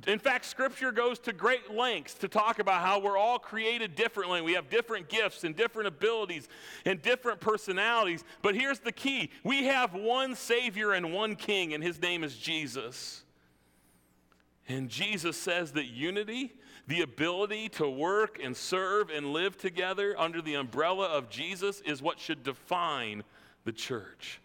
In 0.05 0.19
fact, 0.19 0.45
Scripture 0.45 0.91
goes 0.91 1.17
to 1.19 1.33
great 1.33 1.73
lengths 1.73 2.13
to 2.15 2.27
talk 2.27 2.59
about 2.59 2.81
how 2.81 2.99
we're 2.99 3.17
all 3.17 3.39
created 3.39 3.95
differently. 3.95 4.41
We 4.41 4.53
have 4.53 4.69
different 4.69 5.07
gifts 5.07 5.45
and 5.45 5.55
different 5.55 5.87
abilities 5.87 6.49
and 6.85 7.01
different 7.01 7.39
personalities. 7.39 8.25
But 8.41 8.53
here's 8.53 8.79
the 8.79 8.91
key 8.91 9.31
we 9.45 9.65
have 9.65 9.93
one 9.93 10.35
Savior 10.35 10.91
and 10.91 11.13
one 11.13 11.35
King, 11.35 11.73
and 11.73 11.81
His 11.81 12.01
name 12.01 12.23
is 12.23 12.35
Jesus. 12.35 13.23
And 14.67 14.89
Jesus 14.89 15.37
says 15.37 15.71
that 15.73 15.85
unity, 15.85 16.51
the 16.87 17.01
ability 17.01 17.69
to 17.69 17.89
work 17.89 18.39
and 18.43 18.55
serve 18.55 19.09
and 19.09 19.31
live 19.31 19.57
together 19.57 20.19
under 20.19 20.41
the 20.41 20.55
umbrella 20.55 21.05
of 21.05 21.29
Jesus, 21.29 21.79
is 21.85 22.01
what 22.01 22.19
should 22.19 22.43
define 22.43 23.23
the 23.63 23.71
church. 23.71 24.41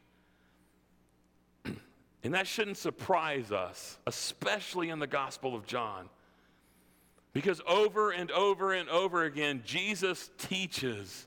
And 2.24 2.34
that 2.34 2.46
shouldn't 2.46 2.76
surprise 2.76 3.50
us, 3.50 3.98
especially 4.06 4.90
in 4.90 4.98
the 4.98 5.06
Gospel 5.06 5.56
of 5.56 5.66
John. 5.66 6.08
Because 7.32 7.60
over 7.66 8.10
and 8.10 8.30
over 8.30 8.72
and 8.72 8.88
over 8.88 9.24
again, 9.24 9.62
Jesus 9.64 10.30
teaches 10.38 11.26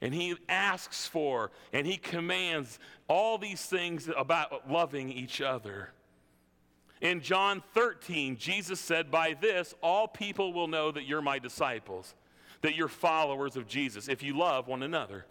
and 0.00 0.14
he 0.14 0.36
asks 0.48 1.06
for 1.06 1.50
and 1.72 1.86
he 1.86 1.96
commands 1.96 2.78
all 3.08 3.38
these 3.38 3.64
things 3.64 4.08
about 4.16 4.70
loving 4.70 5.10
each 5.10 5.40
other. 5.40 5.90
In 7.00 7.20
John 7.20 7.62
13, 7.74 8.36
Jesus 8.36 8.80
said, 8.80 9.10
By 9.10 9.36
this, 9.38 9.74
all 9.82 10.08
people 10.08 10.52
will 10.52 10.68
know 10.68 10.90
that 10.90 11.04
you're 11.04 11.22
my 11.22 11.38
disciples, 11.38 12.14
that 12.62 12.74
you're 12.74 12.88
followers 12.88 13.56
of 13.56 13.68
Jesus, 13.68 14.08
if 14.08 14.22
you 14.22 14.36
love 14.36 14.66
one 14.66 14.82
another. 14.82 15.26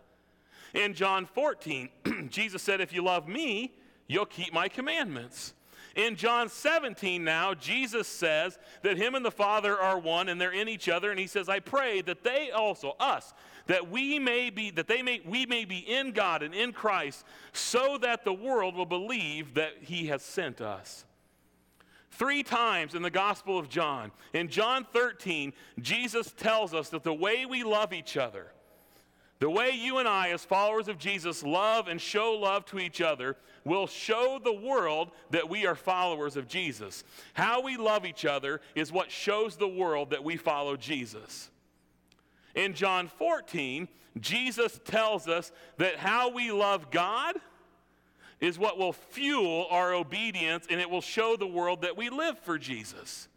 In 0.73 0.93
John 0.93 1.25
14, 1.25 1.89
Jesus 2.29 2.61
said, 2.61 2.81
If 2.81 2.93
you 2.93 3.03
love 3.03 3.27
me, 3.27 3.73
you'll 4.07 4.25
keep 4.25 4.53
my 4.53 4.67
commandments. 4.67 5.53
In 5.95 6.17
John 6.17 6.49
17 6.49 7.23
now, 7.23 7.53
Jesus 7.53 8.07
says 8.07 8.59
that 8.81 8.97
him 8.97 9.15
and 9.15 9.25
the 9.25 9.31
Father 9.31 9.79
are 9.79 9.97
one 9.97 10.27
and 10.27 10.39
they're 10.39 10.51
in 10.51 10.67
each 10.67 10.89
other. 10.89 11.09
And 11.09 11.17
he 11.17 11.27
says, 11.27 11.47
I 11.47 11.59
pray 11.61 12.01
that 12.01 12.21
they 12.21 12.51
also, 12.51 12.95
us, 12.99 13.33
that 13.67 13.89
we 13.89 14.19
may 14.19 14.49
be, 14.49 14.71
that 14.71 14.87
they 14.87 15.01
may, 15.01 15.21
we 15.25 15.45
may 15.45 15.63
be 15.63 15.77
in 15.77 16.11
God 16.11 16.43
and 16.43 16.53
in 16.53 16.73
Christ, 16.73 17.23
so 17.53 17.97
that 17.99 18.25
the 18.25 18.33
world 18.33 18.75
will 18.75 18.85
believe 18.85 19.53
that 19.53 19.71
he 19.81 20.07
has 20.07 20.21
sent 20.21 20.59
us. 20.59 21.05
Three 22.11 22.43
times 22.43 22.93
in 22.93 23.01
the 23.01 23.09
Gospel 23.09 23.57
of 23.57 23.69
John, 23.69 24.11
in 24.33 24.49
John 24.49 24.85
13, 24.91 25.53
Jesus 25.79 26.33
tells 26.33 26.73
us 26.73 26.89
that 26.89 27.03
the 27.03 27.13
way 27.13 27.45
we 27.45 27.63
love 27.63 27.93
each 27.93 28.17
other, 28.17 28.51
the 29.39 29.49
way 29.49 29.71
you 29.71 29.97
and 29.97 30.07
I, 30.07 30.29
as 30.29 30.45
followers 30.45 30.87
of 30.87 30.97
Jesus, 30.97 31.43
love 31.43 31.87
and 31.87 31.99
show 31.99 32.33
love 32.33 32.65
to 32.67 32.79
each 32.79 33.01
other 33.01 33.35
will 33.65 33.87
show 33.87 34.39
the 34.41 34.53
world 34.53 35.11
that 35.31 35.49
we 35.49 35.65
are 35.65 35.75
followers 35.75 36.37
of 36.37 36.47
Jesus. 36.47 37.03
How 37.33 37.61
we 37.61 37.75
love 37.75 38.05
each 38.05 38.23
other 38.23 38.61
is 38.75 38.91
what 38.91 39.11
shows 39.11 39.57
the 39.57 39.67
world 39.67 40.11
that 40.11 40.23
we 40.23 40.37
follow 40.37 40.77
Jesus. 40.77 41.49
In 42.53 42.73
John 42.73 43.07
14, 43.07 43.89
Jesus 44.21 44.79
tells 44.85 45.27
us 45.27 45.51
that 45.77 45.97
how 45.97 46.29
we 46.29 46.51
love 46.51 46.89
God 46.89 47.35
is 48.39 48.57
what 48.57 48.77
will 48.77 48.93
fuel 48.93 49.67
our 49.69 49.93
obedience 49.93 50.67
and 50.69 50.79
it 50.79 50.89
will 50.89 51.01
show 51.01 51.35
the 51.35 51.47
world 51.47 51.81
that 51.81 51.97
we 51.97 52.09
live 52.09 52.39
for 52.39 52.57
Jesus. 52.57 53.27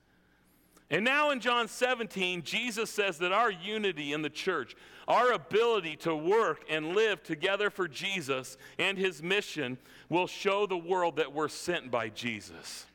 And 0.90 1.04
now 1.04 1.30
in 1.30 1.40
John 1.40 1.68
17, 1.68 2.42
Jesus 2.42 2.88
says 2.88 3.18
that 3.18 3.32
our 3.32 3.50
unity 3.50 4.14
in 4.14 4.22
the 4.22 4.30
church, 4.30 4.74
our 5.06 5.32
ability 5.32 5.96
to 5.96 6.16
work 6.16 6.64
and 6.68 6.94
live 6.94 7.22
together 7.22 7.68
for 7.68 7.86
Jesus 7.86 8.56
and 8.78 8.96
his 8.96 9.22
mission 9.22 9.76
will 10.08 10.26
show 10.26 10.66
the 10.66 10.78
world 10.78 11.16
that 11.16 11.32
we're 11.32 11.48
sent 11.48 11.90
by 11.90 12.08
Jesus. 12.08 12.86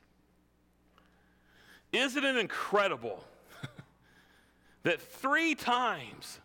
Isn't 1.91 2.23
it 2.23 2.35
incredible 2.35 3.23
that 4.83 4.99
three 4.99 5.53
times 5.53 6.39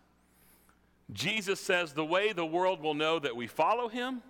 Jesus 1.11 1.59
says 1.59 1.93
the 1.93 2.05
way 2.05 2.31
the 2.31 2.45
world 2.45 2.79
will 2.79 2.93
know 2.93 3.17
that 3.17 3.35
we 3.35 3.47
follow 3.47 3.87
him, 3.87 4.21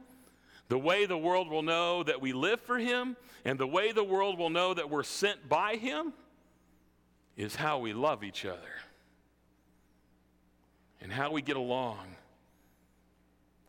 the 0.70 0.80
way 0.80 1.06
the 1.06 1.18
world 1.18 1.50
will 1.50 1.64
know 1.64 2.04
that 2.04 2.22
we 2.22 2.32
live 2.32 2.62
for 2.62 2.78
him, 2.78 3.18
and 3.44 3.60
the 3.60 3.68
way 3.68 3.92
the 3.92 4.04
world 4.04 4.40
will 4.40 4.50
know 4.50 4.74
that 4.74 4.90
we're 4.90 5.04
sent 5.04 5.50
by 5.50 5.76
him? 5.76 6.14
Is 7.40 7.56
how 7.56 7.80
we 7.80 7.94
love 7.94 8.22
each 8.22 8.46
other 8.46 8.60
and 11.00 11.10
how 11.10 11.32
we 11.32 11.42
get 11.42 11.56
along 11.56 12.06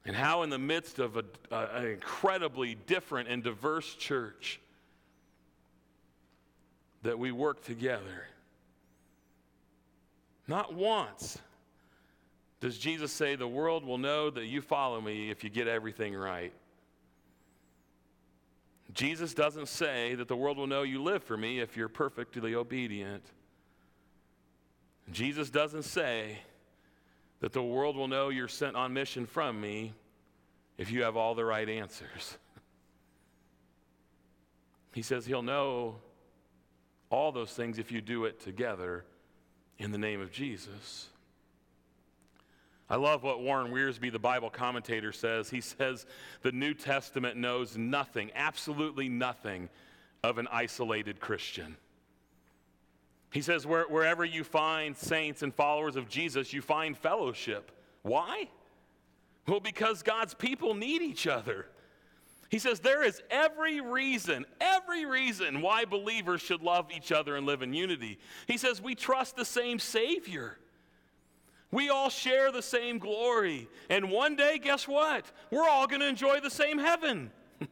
and 0.04 0.16
how 0.16 0.42
in 0.42 0.50
the 0.50 0.58
midst 0.58 0.98
of 0.98 1.16
a, 1.16 1.24
an 1.52 1.86
incredibly 1.86 2.74
different 2.74 3.28
and 3.28 3.44
diverse 3.44 3.94
church 3.94 4.60
that 7.04 7.16
we 7.16 7.30
work 7.30 7.64
together. 7.64 8.26
Not 10.48 10.74
once 10.74 11.38
does 12.58 12.76
jesus 12.76 13.12
say 13.12 13.36
the 13.36 13.48
world 13.48 13.84
will 13.84 13.98
know 13.98 14.30
that 14.30 14.46
you 14.46 14.60
follow 14.60 15.00
me 15.00 15.30
if 15.30 15.44
you 15.44 15.48
get 15.48 15.68
everything 15.68 16.12
right. 16.16 16.52
Jesus 18.92 19.32
doesn't 19.32 19.68
say 19.68 20.16
that 20.16 20.26
the 20.26 20.36
world 20.36 20.56
will 20.56 20.66
know 20.66 20.82
you 20.82 21.00
live 21.00 21.22
for 21.22 21.36
me 21.36 21.60
if 21.60 21.76
you're 21.76 21.88
perfectly 21.88 22.56
obedient 22.56 23.22
Jesus 25.12 25.50
doesn't 25.50 25.84
say 25.84 26.38
that 27.40 27.52
the 27.52 27.62
world 27.62 27.96
will 27.96 28.08
know 28.08 28.28
you're 28.28 28.48
sent 28.48 28.76
on 28.76 28.92
mission 28.92 29.26
from 29.26 29.60
me 29.60 29.92
if 30.78 30.90
you 30.90 31.02
have 31.02 31.16
all 31.16 31.34
the 31.34 31.44
right 31.44 31.68
answers. 31.68 32.38
He 34.92 35.02
says 35.02 35.24
he'll 35.24 35.40
know 35.40 36.00
all 37.10 37.30
those 37.30 37.52
things 37.52 37.78
if 37.78 37.92
you 37.92 38.00
do 38.00 38.24
it 38.24 38.40
together 38.40 39.04
in 39.78 39.92
the 39.92 39.98
name 39.98 40.20
of 40.20 40.32
Jesus. 40.32 41.06
I 42.88 42.96
love 42.96 43.22
what 43.22 43.40
Warren 43.40 43.72
Wiersbe, 43.72 44.10
the 44.10 44.18
Bible 44.18 44.50
commentator, 44.50 45.12
says. 45.12 45.48
He 45.48 45.60
says 45.60 46.06
the 46.42 46.50
New 46.50 46.74
Testament 46.74 47.36
knows 47.36 47.76
nothing, 47.76 48.32
absolutely 48.34 49.08
nothing, 49.08 49.68
of 50.24 50.38
an 50.38 50.48
isolated 50.50 51.20
Christian. 51.20 51.76
He 53.32 53.42
says, 53.42 53.66
Where, 53.66 53.84
wherever 53.84 54.24
you 54.24 54.44
find 54.44 54.96
saints 54.96 55.42
and 55.42 55.54
followers 55.54 55.96
of 55.96 56.08
Jesus, 56.08 56.52
you 56.52 56.62
find 56.62 56.96
fellowship. 56.96 57.70
Why? 58.02 58.48
Well, 59.46 59.60
because 59.60 60.02
God's 60.02 60.34
people 60.34 60.74
need 60.74 61.02
each 61.02 61.26
other. 61.26 61.66
He 62.50 62.58
says 62.58 62.80
there 62.80 63.04
is 63.04 63.22
every 63.30 63.80
reason, 63.80 64.44
every 64.60 65.06
reason 65.06 65.60
why 65.60 65.84
believers 65.84 66.40
should 66.40 66.62
love 66.62 66.90
each 66.94 67.12
other 67.12 67.36
and 67.36 67.46
live 67.46 67.62
in 67.62 67.72
unity. 67.72 68.18
He 68.48 68.56
says 68.58 68.82
we 68.82 68.96
trust 68.96 69.36
the 69.36 69.44
same 69.44 69.78
Savior. 69.78 70.58
We 71.70 71.88
all 71.88 72.10
share 72.10 72.50
the 72.50 72.62
same 72.62 72.98
glory. 72.98 73.68
And 73.88 74.10
one 74.10 74.34
day, 74.34 74.58
guess 74.58 74.88
what? 74.88 75.30
We're 75.52 75.68
all 75.68 75.86
going 75.86 76.00
to 76.00 76.08
enjoy 76.08 76.40
the 76.40 76.50
same 76.50 76.78
heaven. 76.78 77.30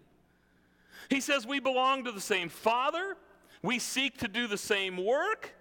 he 1.10 1.20
says 1.20 1.44
we 1.44 1.58
belong 1.58 2.04
to 2.04 2.12
the 2.12 2.20
same 2.20 2.48
Father, 2.48 3.16
we 3.62 3.78
seek 3.78 4.18
to 4.18 4.28
do 4.28 4.46
the 4.46 4.58
same 4.58 4.96
work. 4.96 5.54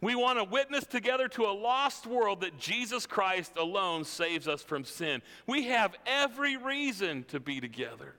We 0.00 0.14
want 0.14 0.38
to 0.38 0.44
witness 0.44 0.84
together 0.84 1.28
to 1.28 1.44
a 1.44 1.52
lost 1.52 2.06
world 2.06 2.42
that 2.42 2.58
Jesus 2.58 3.06
Christ 3.06 3.52
alone 3.56 4.04
saves 4.04 4.46
us 4.46 4.62
from 4.62 4.84
sin. 4.84 5.22
We 5.46 5.64
have 5.68 5.94
every 6.06 6.56
reason 6.56 7.24
to 7.28 7.40
be 7.40 7.60
together. 7.60 8.16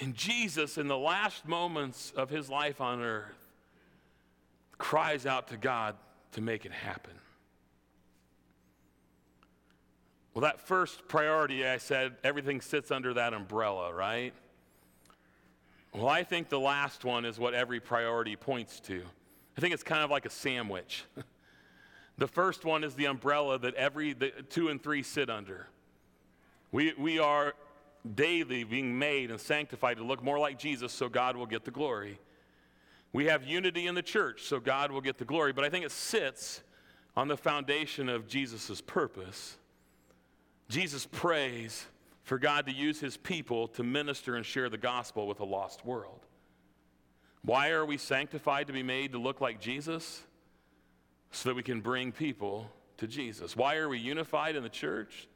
And 0.00 0.14
Jesus, 0.14 0.78
in 0.78 0.88
the 0.88 0.96
last 0.96 1.46
moments 1.46 2.12
of 2.16 2.30
his 2.30 2.48
life 2.48 2.80
on 2.80 3.02
earth, 3.02 3.52
cries 4.78 5.26
out 5.26 5.48
to 5.48 5.56
God 5.56 5.96
to 6.32 6.40
make 6.40 6.66
it 6.66 6.72
happen. 6.72 7.12
Well, 10.34 10.42
that 10.42 10.60
first 10.60 11.08
priority, 11.08 11.66
I 11.66 11.78
said, 11.78 12.16
everything 12.22 12.60
sits 12.60 12.90
under 12.90 13.14
that 13.14 13.32
umbrella, 13.32 13.92
right? 13.92 14.34
Well, 15.96 16.10
I 16.10 16.24
think 16.24 16.50
the 16.50 16.60
last 16.60 17.06
one 17.06 17.24
is 17.24 17.38
what 17.38 17.54
every 17.54 17.80
priority 17.80 18.36
points 18.36 18.80
to. 18.80 19.00
I 19.56 19.60
think 19.62 19.72
it's 19.72 19.82
kind 19.82 20.04
of 20.04 20.10
like 20.10 20.26
a 20.26 20.30
sandwich. 20.30 21.04
the 22.18 22.28
first 22.28 22.66
one 22.66 22.84
is 22.84 22.94
the 22.94 23.06
umbrella 23.06 23.58
that 23.60 23.74
every 23.76 24.12
the 24.12 24.28
two 24.50 24.68
and 24.68 24.82
three 24.82 25.02
sit 25.02 25.30
under. 25.30 25.68
We, 26.70 26.92
we 26.98 27.18
are 27.18 27.54
daily 28.14 28.62
being 28.62 28.98
made 28.98 29.30
and 29.30 29.40
sanctified 29.40 29.96
to 29.96 30.04
look 30.04 30.22
more 30.22 30.38
like 30.38 30.58
Jesus 30.58 30.92
so 30.92 31.08
God 31.08 31.34
will 31.34 31.46
get 31.46 31.64
the 31.64 31.70
glory. 31.70 32.18
We 33.14 33.24
have 33.26 33.44
unity 33.44 33.86
in 33.86 33.94
the 33.94 34.02
church 34.02 34.42
so 34.42 34.60
God 34.60 34.90
will 34.90 35.00
get 35.00 35.16
the 35.16 35.24
glory, 35.24 35.54
but 35.54 35.64
I 35.64 35.70
think 35.70 35.86
it 35.86 35.92
sits 35.92 36.62
on 37.16 37.26
the 37.26 37.38
foundation 37.38 38.10
of 38.10 38.28
Jesus' 38.28 38.82
purpose. 38.82 39.56
Jesus 40.68 41.06
prays 41.10 41.86
for 42.26 42.40
God 42.40 42.66
to 42.66 42.72
use 42.72 42.98
his 42.98 43.16
people 43.16 43.68
to 43.68 43.84
minister 43.84 44.34
and 44.34 44.44
share 44.44 44.68
the 44.68 44.76
gospel 44.76 45.28
with 45.28 45.38
a 45.38 45.44
lost 45.44 45.86
world. 45.86 46.26
Why 47.42 47.70
are 47.70 47.86
we 47.86 47.98
sanctified 47.98 48.66
to 48.66 48.72
be 48.72 48.82
made 48.82 49.12
to 49.12 49.18
look 49.18 49.40
like 49.40 49.60
Jesus? 49.60 50.24
So 51.30 51.48
that 51.48 51.54
we 51.54 51.62
can 51.62 51.80
bring 51.80 52.10
people 52.10 52.68
to 52.96 53.06
Jesus. 53.06 53.56
Why 53.56 53.76
are 53.76 53.88
we 53.88 54.00
unified 54.00 54.56
in 54.56 54.64
the 54.64 54.68
church? 54.68 55.28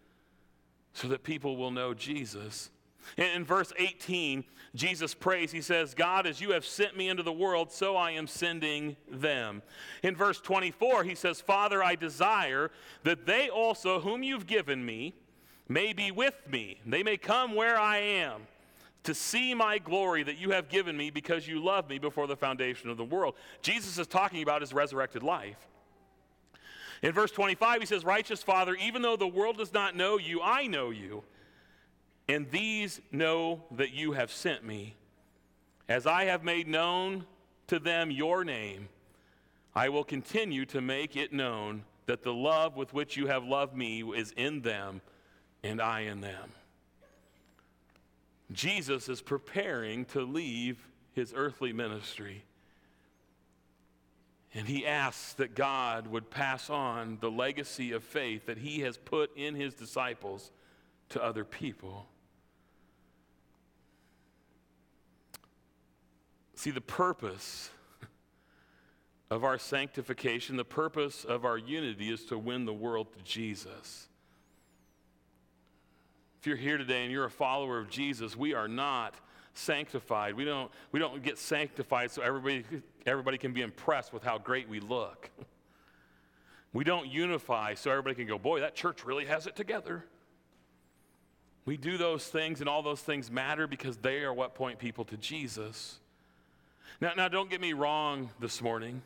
So 0.93 1.07
that 1.09 1.23
people 1.23 1.57
will 1.57 1.71
know 1.71 1.95
Jesus. 1.95 2.71
In, 3.17 3.45
verse 3.45 3.73
18, 3.79 4.43
Jesus 4.75 5.15
prays, 5.15 5.53
He 5.53 5.61
says, 5.61 5.95
God, 5.95 6.27
as 6.27 6.41
you 6.41 6.51
have 6.51 6.67
sent 6.67 6.97
me 6.97 7.09
into 7.09 7.23
the 7.23 7.33
world, 7.33 7.71
so 7.71 7.97
I 7.97 8.11
am 8.11 8.27
sending 8.27 8.97
them. 9.09 9.63
In 10.03 10.17
verse 10.17 10.41
24, 10.41 11.05
He 11.05 11.15
says, 11.15 11.41
Father, 11.41 11.85
I 11.85 11.95
desire 11.95 12.73
that 13.05 13.27
they 13.27 13.49
also, 13.49 14.01
whom 14.01 14.25
you've 14.25 14.49
given 14.49 14.85
me, 14.85 15.15
may 15.71 15.93
be 15.93 16.11
with 16.11 16.35
me. 16.51 16.81
They 16.85 17.03
may 17.05 17.17
come 17.17 17.55
where 17.55 17.79
I 17.79 17.99
am 17.99 18.43
to 19.05 19.15
see 19.15 19.55
my 19.55 19.79
glory 19.79 20.25
that 20.25 20.37
you 20.37 20.51
have 20.51 20.69
given 20.69 20.97
me 20.97 21.11
because 21.11 21.47
you 21.49 21.63
loved 21.63 21.89
me 21.89 21.99
before 21.99 22.27
the 22.27 22.37
foundation 22.37 22.91
of 22.91 22.97
the 22.97 23.05
world. 23.05 23.35
Jesus 23.63 23.97
is 23.97 24.09
talking 24.09 24.43
about 24.43 24.61
his 24.61 24.75
resurrected 24.75 25.23
life. 25.23 25.57
In 27.03 27.13
verse 27.13 27.31
25, 27.31 27.81
he 27.81 27.87
says, 27.87 28.05
Righteous 28.05 28.43
Father, 28.43 28.75
even 28.75 29.01
though 29.01 29.17
the 29.17 29.29
world 29.29 29.57
does 29.57 29.73
not 29.73 29.97
know 29.97 30.19
you, 30.19 30.43
I 30.43 30.67
know 30.67 30.91
you, 30.91 31.23
and 32.29 32.51
these 32.51 33.01
know 33.11 33.63
that 33.71 33.93
you 33.93 34.13
have 34.13 34.31
sent 34.31 34.65
me. 34.65 34.97
As 35.89 36.07
I 36.07 36.25
have 36.25 36.45
made 36.45 36.69
known 36.69 37.25
to 37.69 37.79
them 37.79 38.11
your 38.11 38.45
name, 38.45 38.89
I 39.75 39.89
will 39.89 40.05
continue 40.05 40.67
to 40.67 40.81
make 40.81 41.17
it 41.17 41.33
known 41.33 41.85
that 42.07 42.23
the 42.23 42.35
love 42.35 42.77
with 42.77 42.93
which 42.93 43.17
you 43.17 43.29
have 43.29 43.45
loved 43.45 43.77
me 43.77 44.03
is 44.03 44.33
in 44.37 44.63
them 44.63 45.01
and 45.63 45.81
I 45.81 46.01
in 46.01 46.21
them. 46.21 46.53
Jesus 48.53 49.09
is 49.09 49.21
preparing 49.21 50.05
to 50.07 50.23
leave 50.23 50.79
his 51.13 51.33
earthly 51.37 51.73
ministry. 51.73 52.45
And 54.53 54.67
he 54.67 54.85
asks 54.87 55.35
that 55.35 55.55
God 55.55 56.09
would 56.09 56.31
pass 56.31 56.69
on 56.71 57.19
the 57.21 57.31
legacy 57.31 57.93
of 57.93 58.03
faith 58.03 58.47
that 58.47 58.59
he 58.59 58.81
has 58.81 58.97
put 58.97 59.37
in 59.37 59.55
his 59.55 59.75
disciples 59.75 60.51
to 61.11 61.23
other 61.23 61.45
people. 61.45 62.07
See, 66.57 66.73
the 66.73 66.81
purpose 66.81 67.71
of 69.31 69.45
our 69.45 69.59
sanctification, 69.59 70.57
the 70.57 70.65
purpose 70.65 71.25
of 71.25 71.45
our 71.45 71.57
unity 71.57 72.13
is 72.13 72.25
to 72.27 72.37
win 72.37 72.65
the 72.65 72.75
world 72.75 73.13
to 73.17 73.23
Jesus. 73.23 74.10
If 76.41 76.47
you're 76.47 76.57
here 76.57 76.79
today 76.79 77.03
and 77.03 77.13
you're 77.13 77.27
a 77.27 77.31
follower 77.31 77.79
of 77.79 77.91
Jesus, 77.91 78.35
we 78.35 78.55
are 78.55 78.67
not 78.67 79.15
sanctified. 79.53 80.35
We 80.35 80.47
don't, 80.47 80.71
we 80.91 80.99
don't 80.99 81.23
get 81.23 81.37
sanctified 81.37 82.11
so 82.11 82.23
everybody, 82.23 82.65
everybody 83.05 83.37
can 83.37 83.53
be 83.53 83.61
impressed 83.61 84.11
with 84.11 84.23
how 84.23 84.39
great 84.39 84.69
we 84.69 84.81
look. 84.81 85.31
We 86.73 86.85
don't 86.85 87.09
unify 87.09 87.75
so 87.75 87.91
everybody 87.91 88.15
can 88.15 88.29
go, 88.29 88.39
boy, 88.39 88.61
that 88.61 88.77
church 88.77 89.05
really 89.05 89.25
has 89.25 89.49
it 89.49 89.57
together. 89.57 90.05
We 91.65 91.77
do 91.77 91.99
those 91.99 92.25
things, 92.29 92.61
and 92.61 92.69
all 92.69 92.81
those 92.81 93.01
things 93.01 93.29
matter 93.29 93.67
because 93.67 93.97
they 93.97 94.19
are 94.19 94.33
what 94.33 94.55
point 94.55 94.79
people 94.79 95.05
to 95.07 95.17
Jesus. 95.17 95.99
Now, 97.01 97.13
now 97.17 97.27
don't 97.27 97.51
get 97.51 97.61
me 97.61 97.73
wrong 97.73 98.31
this 98.39 98.63
morning. 98.63 99.03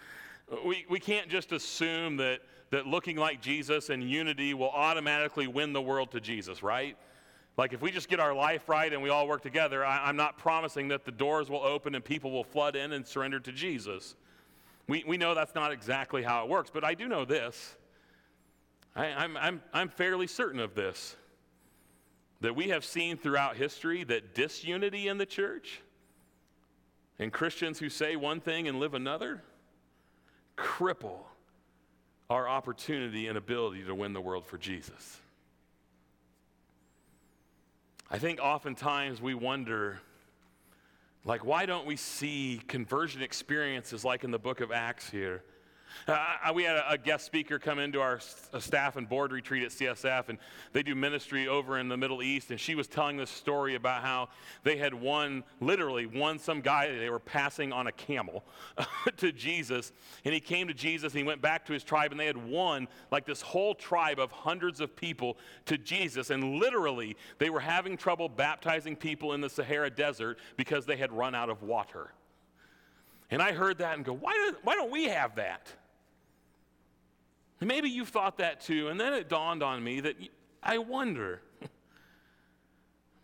we, 0.64 0.86
we 0.88 0.98
can't 0.98 1.28
just 1.28 1.52
assume 1.52 2.16
that, 2.16 2.40
that 2.72 2.86
looking 2.86 3.16
like 3.18 3.42
Jesus 3.42 3.90
and 3.90 4.02
unity 4.02 4.54
will 4.54 4.70
automatically 4.70 5.46
win 5.46 5.74
the 5.74 5.82
world 5.82 6.10
to 6.12 6.20
Jesus, 6.20 6.62
right? 6.62 6.96
Like, 7.58 7.74
if 7.74 7.82
we 7.82 7.90
just 7.90 8.08
get 8.08 8.18
our 8.18 8.34
life 8.34 8.66
right 8.66 8.90
and 8.90 9.02
we 9.02 9.10
all 9.10 9.28
work 9.28 9.42
together, 9.42 9.84
I, 9.84 10.08
am 10.08 10.16
not 10.16 10.38
promising 10.38 10.88
that 10.88 11.04
the 11.04 11.12
doors 11.12 11.50
will 11.50 11.62
open 11.62 11.94
and 11.94 12.02
people 12.02 12.30
will 12.30 12.44
flood 12.44 12.74
in 12.74 12.92
and 12.92 13.06
surrender 13.06 13.38
to 13.40 13.52
Jesus. 13.52 14.16
We, 14.88 15.04
we 15.06 15.18
know 15.18 15.34
that's 15.34 15.54
not 15.54 15.70
exactly 15.70 16.22
how 16.22 16.44
it 16.44 16.48
works, 16.48 16.70
but 16.72 16.82
I 16.82 16.94
do 16.94 17.08
know 17.08 17.26
this. 17.26 17.76
I, 18.96 19.04
I'm, 19.08 19.36
I'm, 19.36 19.62
I'm 19.74 19.90
fairly 19.90 20.26
certain 20.26 20.58
of 20.58 20.74
this 20.74 21.14
that 22.40 22.56
we 22.56 22.70
have 22.70 22.86
seen 22.86 23.18
throughout 23.18 23.54
history 23.54 24.02
that 24.04 24.34
disunity 24.34 25.08
in 25.08 25.18
the 25.18 25.26
church 25.26 25.82
and 27.18 27.30
Christians 27.30 27.78
who 27.78 27.90
say 27.90 28.16
one 28.16 28.40
thing 28.40 28.66
and 28.66 28.80
live 28.80 28.94
another 28.94 29.42
cripple 30.56 31.20
our 32.32 32.48
opportunity 32.48 33.28
and 33.28 33.36
ability 33.36 33.82
to 33.84 33.94
win 33.94 34.14
the 34.14 34.20
world 34.20 34.46
for 34.46 34.56
Jesus. 34.56 35.20
I 38.10 38.18
think 38.18 38.40
oftentimes 38.40 39.20
we 39.20 39.34
wonder, 39.34 40.00
like, 41.26 41.44
why 41.44 41.66
don't 41.66 41.86
we 41.86 41.96
see 41.96 42.62
conversion 42.68 43.20
experiences 43.22 44.02
like 44.02 44.24
in 44.24 44.30
the 44.30 44.38
book 44.38 44.62
of 44.62 44.72
Acts 44.72 45.10
here? 45.10 45.42
Uh, 46.06 46.52
we 46.54 46.64
had 46.64 46.76
a, 46.76 46.92
a, 46.92 46.98
guest 46.98 47.24
speaker 47.24 47.58
come 47.58 47.78
into 47.78 48.00
our 48.00 48.18
staff 48.58 48.96
and 48.96 49.08
board 49.08 49.32
retreat 49.32 49.62
at 49.62 49.70
CSF, 49.70 50.28
and 50.28 50.38
they 50.72 50.82
do 50.82 50.94
ministry 50.94 51.46
over 51.48 51.78
in 51.78 51.88
the 51.88 51.96
Middle 51.96 52.22
East. 52.22 52.50
And 52.50 52.58
she 52.58 52.74
was 52.74 52.86
telling 52.86 53.16
this 53.16 53.30
story 53.30 53.74
about 53.74 54.02
how 54.02 54.28
they 54.64 54.76
had 54.76 54.94
won, 54.94 55.44
literally, 55.60 56.06
won 56.06 56.38
some 56.38 56.60
guy 56.60 56.90
they 56.90 57.10
were 57.10 57.18
passing 57.18 57.72
on 57.72 57.86
a 57.86 57.92
camel 57.92 58.44
to 59.16 59.32
Jesus. 59.32 59.92
And 60.24 60.34
he 60.34 60.40
came 60.40 60.68
to 60.68 60.74
Jesus 60.74 61.12
and 61.12 61.18
he 61.18 61.24
went 61.24 61.40
back 61.40 61.64
to 61.66 61.72
his 61.72 61.84
tribe, 61.84 62.10
and 62.10 62.20
they 62.20 62.26
had 62.26 62.36
won 62.36 62.88
like 63.10 63.24
this 63.24 63.40
whole 63.40 63.74
tribe 63.74 64.18
of 64.18 64.32
hundreds 64.32 64.80
of 64.80 64.96
people 64.96 65.36
to 65.66 65.78
Jesus. 65.78 66.30
And 66.30 66.56
literally, 66.56 67.16
they 67.38 67.50
were 67.50 67.60
having 67.60 67.96
trouble 67.96 68.28
baptizing 68.28 68.96
people 68.96 69.32
in 69.34 69.40
the 69.40 69.50
Sahara 69.50 69.90
Desert 69.90 70.38
because 70.56 70.86
they 70.86 70.96
had 70.96 71.12
run 71.12 71.34
out 71.34 71.50
of 71.50 71.62
water. 71.62 72.12
And 73.30 73.40
I 73.40 73.52
heard 73.52 73.78
that 73.78 73.96
and 73.96 74.04
go, 74.04 74.12
why, 74.12 74.32
do, 74.32 74.56
why 74.62 74.74
don't 74.74 74.90
we 74.90 75.04
have 75.04 75.36
that? 75.36 75.72
Maybe 77.66 77.88
you've 77.88 78.08
thought 78.08 78.38
that 78.38 78.60
too. 78.60 78.88
And 78.88 78.98
then 78.98 79.12
it 79.12 79.28
dawned 79.28 79.62
on 79.62 79.82
me 79.82 80.00
that 80.00 80.16
I 80.62 80.78
wonder. 80.78 81.40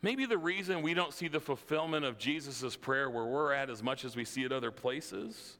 Maybe 0.00 0.26
the 0.26 0.38
reason 0.38 0.82
we 0.82 0.94
don't 0.94 1.12
see 1.12 1.28
the 1.28 1.40
fulfillment 1.40 2.04
of 2.04 2.18
Jesus' 2.18 2.76
prayer 2.76 3.10
where 3.10 3.24
we're 3.24 3.52
at 3.52 3.68
as 3.68 3.82
much 3.82 4.04
as 4.04 4.14
we 4.14 4.24
see 4.24 4.44
it 4.44 4.52
other 4.52 4.70
places. 4.70 5.56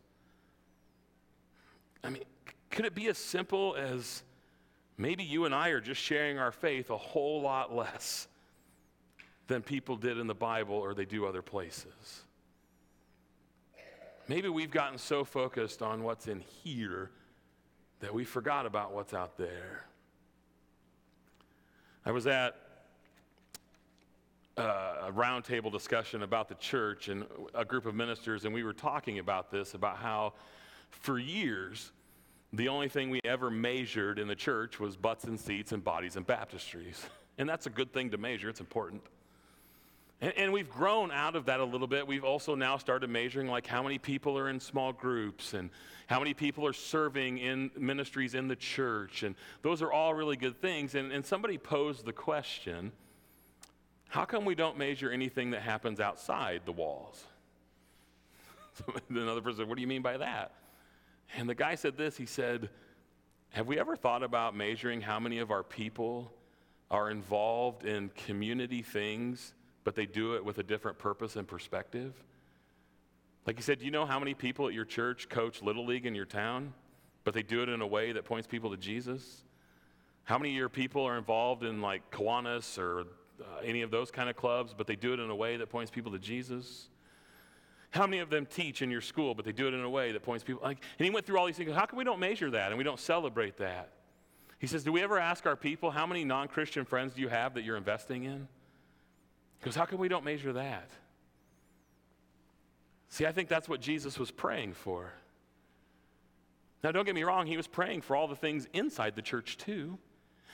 I 2.05 2.11
mean, 2.11 2.23
could 2.71 2.85
it 2.85 2.95
be 2.95 3.09
as 3.09 3.19
simple 3.19 3.75
as 3.75 4.23
maybe 4.97 5.25
you 5.25 5.45
and 5.45 5.55
I 5.55 5.71
are 5.71 5.81
just 5.81 6.01
sharing 6.01 6.39
our 6.39 6.53
faith 6.53 6.91
a 6.91 6.97
whole 6.97 7.43
lot 7.43 7.75
less 7.75 8.29
than 9.49 9.63
people 9.63 9.97
did 9.97 10.19
in 10.19 10.29
the 10.29 10.35
Bible 10.35 10.77
or 10.77 10.95
they 10.95 11.05
do 11.05 11.27
other 11.27 11.43
places? 11.43 12.23
Maybe 14.29 14.49
we've 14.49 14.71
gotten 14.71 14.99
so 14.99 15.25
focused 15.25 15.83
on 15.83 16.05
what's 16.05 16.29
in 16.29 16.41
here 16.41 17.11
that 18.01 18.13
we 18.13 18.25
forgot 18.25 18.67
about 18.67 18.93
what's 18.93 19.15
out 19.15 19.37
there. 19.37 19.85
I 22.05 22.11
was 22.11 22.27
at 22.27 22.57
uh, 24.57 25.07
a 25.09 25.13
roundtable 25.13 25.71
discussion 25.71 26.23
about 26.23 26.49
the 26.49 26.55
church 26.57 27.09
and 27.09 27.25
a 27.55 27.65
group 27.65 27.87
of 27.87 27.95
ministers, 27.95 28.45
and 28.45 28.55
we 28.55 28.63
were 28.63 28.73
talking 28.73 29.19
about 29.19 29.51
this 29.51 29.75
about 29.75 29.99
how 29.99 30.33
for 30.91 31.19
years, 31.19 31.93
the 32.53 32.69
only 32.69 32.89
thing 32.89 33.11
we 33.11 33.21
ever 33.25 33.51
measured 33.51 34.19
in 34.19 34.27
the 34.27 34.35
church 34.35 34.81
was 34.81 34.97
butts 34.97 35.25
and 35.25 35.39
seats 35.39 35.73
and 35.73 35.85
bodies 35.85 36.17
and 36.17 36.27
baptistries. 36.27 36.97
And 37.41 37.49
that's 37.49 37.67
a 37.67 37.71
good 37.71 37.93
thing 37.93 38.11
to 38.11 38.19
measure, 38.19 38.49
it's 38.49 38.59
important. 38.59 39.01
And, 40.21 40.33
and, 40.37 40.53
we've 40.53 40.69
grown 40.69 41.13
out 41.13 41.37
of 41.37 41.45
that 41.45 41.61
a 41.61 41.65
little 41.65 41.87
bit. 41.87 42.07
We've 42.07 42.25
also 42.25 42.57
now 42.57 42.77
started 42.77 43.09
measuring 43.09 43.47
like 43.47 43.69
how 43.69 43.85
many 43.85 43.99
people 43.99 44.37
are 44.37 44.49
in 44.49 44.59
small 44.59 44.93
groups 44.93 45.55
and 45.55 45.71
how 46.09 46.19
many 46.19 46.35
people 46.35 46.67
are 46.67 46.73
serving 46.73 47.39
in 47.39 47.71
ministries 47.77 48.35
in 48.35 48.49
the 48.49 48.57
church. 48.57 49.23
And 49.23 49.37
those 49.63 49.81
are 49.81 49.93
all 49.93 50.15
really 50.15 50.37
good 50.37 50.61
things. 50.61 50.97
And, 50.97 51.13
and 51.13 51.25
somebody 51.25 51.57
posed 51.57 52.05
the 52.05 52.13
question 52.13 52.91
how 54.09 54.25
come 54.25 54.47
we 54.47 54.55
don't 54.55 54.79
measure 54.79 55.11
anything 55.11 55.51
that 55.51 55.61
happens 55.61 56.01
outside 56.01 56.63
the 56.65 56.73
walls? 56.73 57.23
Another 59.11 59.43
person 59.43 59.59
said, 59.59 59.69
What 59.69 59.77
do 59.77 59.83
you 59.83 59.87
mean 59.87 60.03
by 60.03 60.17
that? 60.17 60.53
And 61.37 61.49
the 61.49 61.55
guy 61.55 61.75
said 61.75 61.97
this 61.97 62.17
he 62.17 62.27
said, 62.27 62.71
Have 63.51 63.67
we 63.67 63.79
ever 63.79 63.97
thought 63.97 64.23
about 64.23 64.57
measuring 64.57 65.03
how 65.03 65.21
many 65.21 65.39
of 65.39 65.51
our 65.51 65.63
people 65.63 66.33
are 66.91 67.11
involved 67.11 67.85
in 67.85 68.09
community 68.11 68.83
things? 68.83 69.53
But 69.85 69.95
they 69.95 70.07
do 70.07 70.35
it 70.37 70.45
with 70.45 70.59
a 70.59 70.63
different 70.63 70.99
purpose 70.99 71.37
and 71.37 71.47
perspective. 71.47 72.15
Like 73.47 73.57
you 73.57 73.63
said, 73.63 73.79
do 73.79 73.85
you 73.85 73.91
know 73.91 74.05
how 74.05 74.19
many 74.19 74.35
people 74.35 74.69
at 74.69 74.75
your 74.75 74.85
church 74.85 75.29
coach 75.29 75.63
Little 75.63 75.87
League 75.87 76.07
in 76.07 76.15
your 76.15 76.27
town, 76.27 76.75
but 77.25 77.35
they 77.35 77.43
do 77.43 77.63
it 77.63 77.69
in 77.69 77.81
a 77.81 77.87
way 77.87 78.13
that 78.13 78.25
points 78.25 78.47
people 78.47 78.71
to 78.71 78.77
Jesus? 78.77 79.45
How 80.25 80.37
many 80.37 80.51
of 80.51 80.57
your 80.57 80.69
people 80.69 81.05
are 81.05 81.17
involved 81.17 81.65
in 81.65 81.81
like 81.81 82.11
Kiwanis 82.11 82.79
or 82.79 83.01
uh, 83.41 83.61
any 83.65 83.83
of 83.83 83.91
those 83.91 84.11
kind 84.11 84.29
of 84.29 84.37
clubs, 84.37 84.75
but 84.77 84.87
they 84.87 84.97
do 84.97 85.15
it 85.15 85.21
in 85.21 85.31
a 85.31 85.35
way 85.35 85.57
that 85.57 85.71
points 85.71 85.91
people 85.91 86.13
to 86.13 86.19
Jesus? 86.19 86.89
How 87.91 88.07
many 88.07 88.19
of 88.19 88.29
them 88.29 88.45
teach 88.45 88.83
in 88.83 88.91
your 88.91 89.01
school, 89.01 89.35
but 89.35 89.47
they 89.47 89.53
do 89.53 89.67
it 89.67 89.73
in 89.73 89.81
a 89.81 89.89
way 89.89 90.13
that 90.13 90.23
points 90.23 90.45
people 90.45 90.63
like 90.63 90.83
and 90.99 91.05
he 91.07 91.11
went 91.11 91.25
through 91.25 91.39
all 91.39 91.47
these 91.47 91.57
things. 91.57 91.73
How 91.73 91.87
come 91.87 91.97
we 91.97 92.05
don't 92.05 92.21
measure 92.21 92.51
that 92.51 92.69
and 92.69 92.77
we 92.77 92.85
don't 92.85 93.01
celebrate 93.01 93.57
that? 93.57 93.93
He 94.59 94.67
says, 94.67 94.85
Do 94.85 94.93
we 94.93 95.03
ever 95.03 95.19
ask 95.19 95.47
our 95.47 95.57
people, 95.57 95.91
how 95.91 96.07
many 96.07 96.25
non-Christian 96.25 96.85
friends 96.85 97.15
do 97.15 97.23
you 97.23 97.29
have 97.29 97.55
that 97.55 97.63
you're 97.63 97.77
investing 97.77 98.25
in? 98.25 98.49
Because 99.61 99.75
how 99.75 99.85
come 99.85 99.99
we 99.99 100.09
don't 100.09 100.25
measure 100.25 100.53
that? 100.53 100.89
See, 103.09 103.27
I 103.27 103.33
think 103.33 103.49
that's 103.49 103.69
what 103.69 103.81
Jesus 103.81 104.19
was 104.19 104.31
praying 104.31 104.75
for. 104.75 105.13
Now, 106.85 106.93
don't 106.93 107.05
get 107.05 107.15
me 107.15 107.25
wrong, 107.25 107.47
he 107.47 107.57
was 107.57 107.67
praying 107.67 108.03
for 108.03 108.15
all 108.15 108.29
the 108.29 108.37
things 108.37 108.69
inside 108.73 109.17
the 109.17 109.23
church 109.23 109.57
too. 109.57 109.99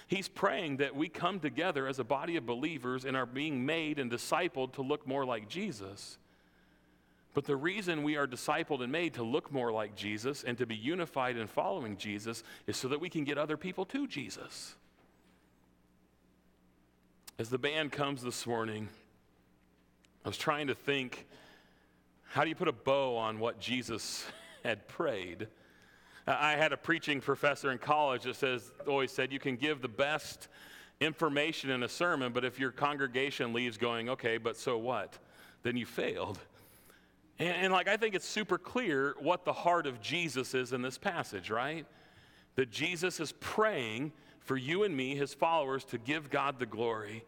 He's 0.07 0.29
praying 0.29 0.79
that 0.79 0.95
we 0.95 1.09
come 1.09 1.41
together 1.41 1.87
as 1.87 1.99
a 1.99 2.05
body 2.05 2.37
of 2.37 2.47
believers 2.47 3.05
and 3.05 3.17
are 3.17 3.27
being 3.27 3.65
made 3.65 3.99
and 3.99 4.11
discipled 4.11 4.75
to 4.75 4.83
look 4.83 5.07
more 5.07 5.25
like 5.25 5.49
Jesus. 5.49 6.19
But 7.33 7.47
the 7.47 7.57
reason 7.57 8.03
we 8.03 8.17
are 8.17 8.27
discipled 8.27 8.83
and 8.83 8.93
made 8.93 9.15
to 9.15 9.23
look 9.23 9.51
more 9.51 9.73
like 9.73 9.97
Jesus 9.97 10.45
and 10.45 10.57
to 10.59 10.67
be 10.67 10.77
unified 10.77 11.37
in 11.37 11.47
following 11.49 11.97
Jesus 11.97 12.45
is 12.67 12.77
so 12.77 12.89
that 12.89 13.01
we 13.01 13.09
can 13.09 13.25
get 13.25 13.39
other 13.39 13.57
people 13.57 13.85
to 13.87 14.07
Jesus. 14.07 14.77
As 17.37 17.49
the 17.51 17.59
band 17.59 17.91
comes 17.91 18.23
this 18.23 18.47
morning, 18.47 18.89
I 20.25 20.29
was 20.29 20.39
trying 20.39 20.69
to 20.69 20.75
think 20.75 21.27
how 22.29 22.45
do 22.45 22.49
you 22.49 22.55
put 22.55 22.69
a 22.69 22.73
bow 22.73 23.17
on 23.17 23.41
what 23.41 23.59
Jesus 23.59 24.25
had 24.63 24.87
prayed? 24.87 25.49
I 26.29 26.53
had 26.53 26.73
a 26.73 26.77
preaching 26.77 27.21
professor 27.21 27.73
in 27.73 27.79
college 27.79 28.23
that 28.23 28.37
says, 28.37 28.71
always 28.87 29.11
said, 29.11 29.33
you 29.33 29.41
can 29.41 29.57
give 29.57 29.83
the 29.83 29.89
best 29.89 30.47
information 31.01 31.71
in 31.71 31.83
a 31.83 31.89
sermon, 31.89 32.33
but 32.33 32.45
if 32.45 32.61
your 32.61 32.71
congregation 32.71 33.53
leaves 33.53 33.77
going, 33.79 34.11
okay, 34.11 34.39
but 34.39 34.57
so 34.57 34.79
what? 34.79 35.19
Then 35.65 35.77
you 35.77 35.87
failed. 35.87 36.39
And, 37.41 37.49
and, 37.49 37.73
like, 37.73 37.89
I 37.89 37.97
think 37.97 38.15
it's 38.15 38.29
super 38.29 38.59
clear 38.59 39.17
what 39.19 39.45
the 39.45 39.53
heart 39.53 39.89
of 39.89 40.01
Jesus 40.01 40.55
is 40.55 40.73
in 40.73 40.83
this 40.83 40.99
passage, 40.99 41.51
right? 41.51 41.85
That 42.55 42.71
Jesus 42.71 43.19
is 43.19 43.33
praying 43.41 44.13
for 44.45 44.57
you 44.57 44.85
and 44.85 44.97
me, 44.97 45.17
his 45.17 45.35
followers, 45.35 45.85
to 45.87 45.99
give 45.99 46.31
God 46.31 46.59
the 46.59 46.67
glory, 46.67 47.25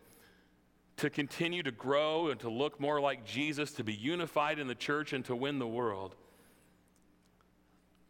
to 0.99 1.11
continue 1.11 1.63
to 1.63 1.71
grow 1.71 2.29
and 2.29 2.39
to 2.41 2.51
look 2.51 2.79
more 2.79 3.01
like 3.01 3.25
Jesus, 3.25 3.73
to 3.73 3.85
be 3.85 3.95
unified 3.95 4.59
in 4.59 4.67
the 4.67 4.75
church 4.75 5.13
and 5.13 5.25
to 5.25 5.35
win 5.35 5.59
the 5.59 5.67
world. 5.67 6.15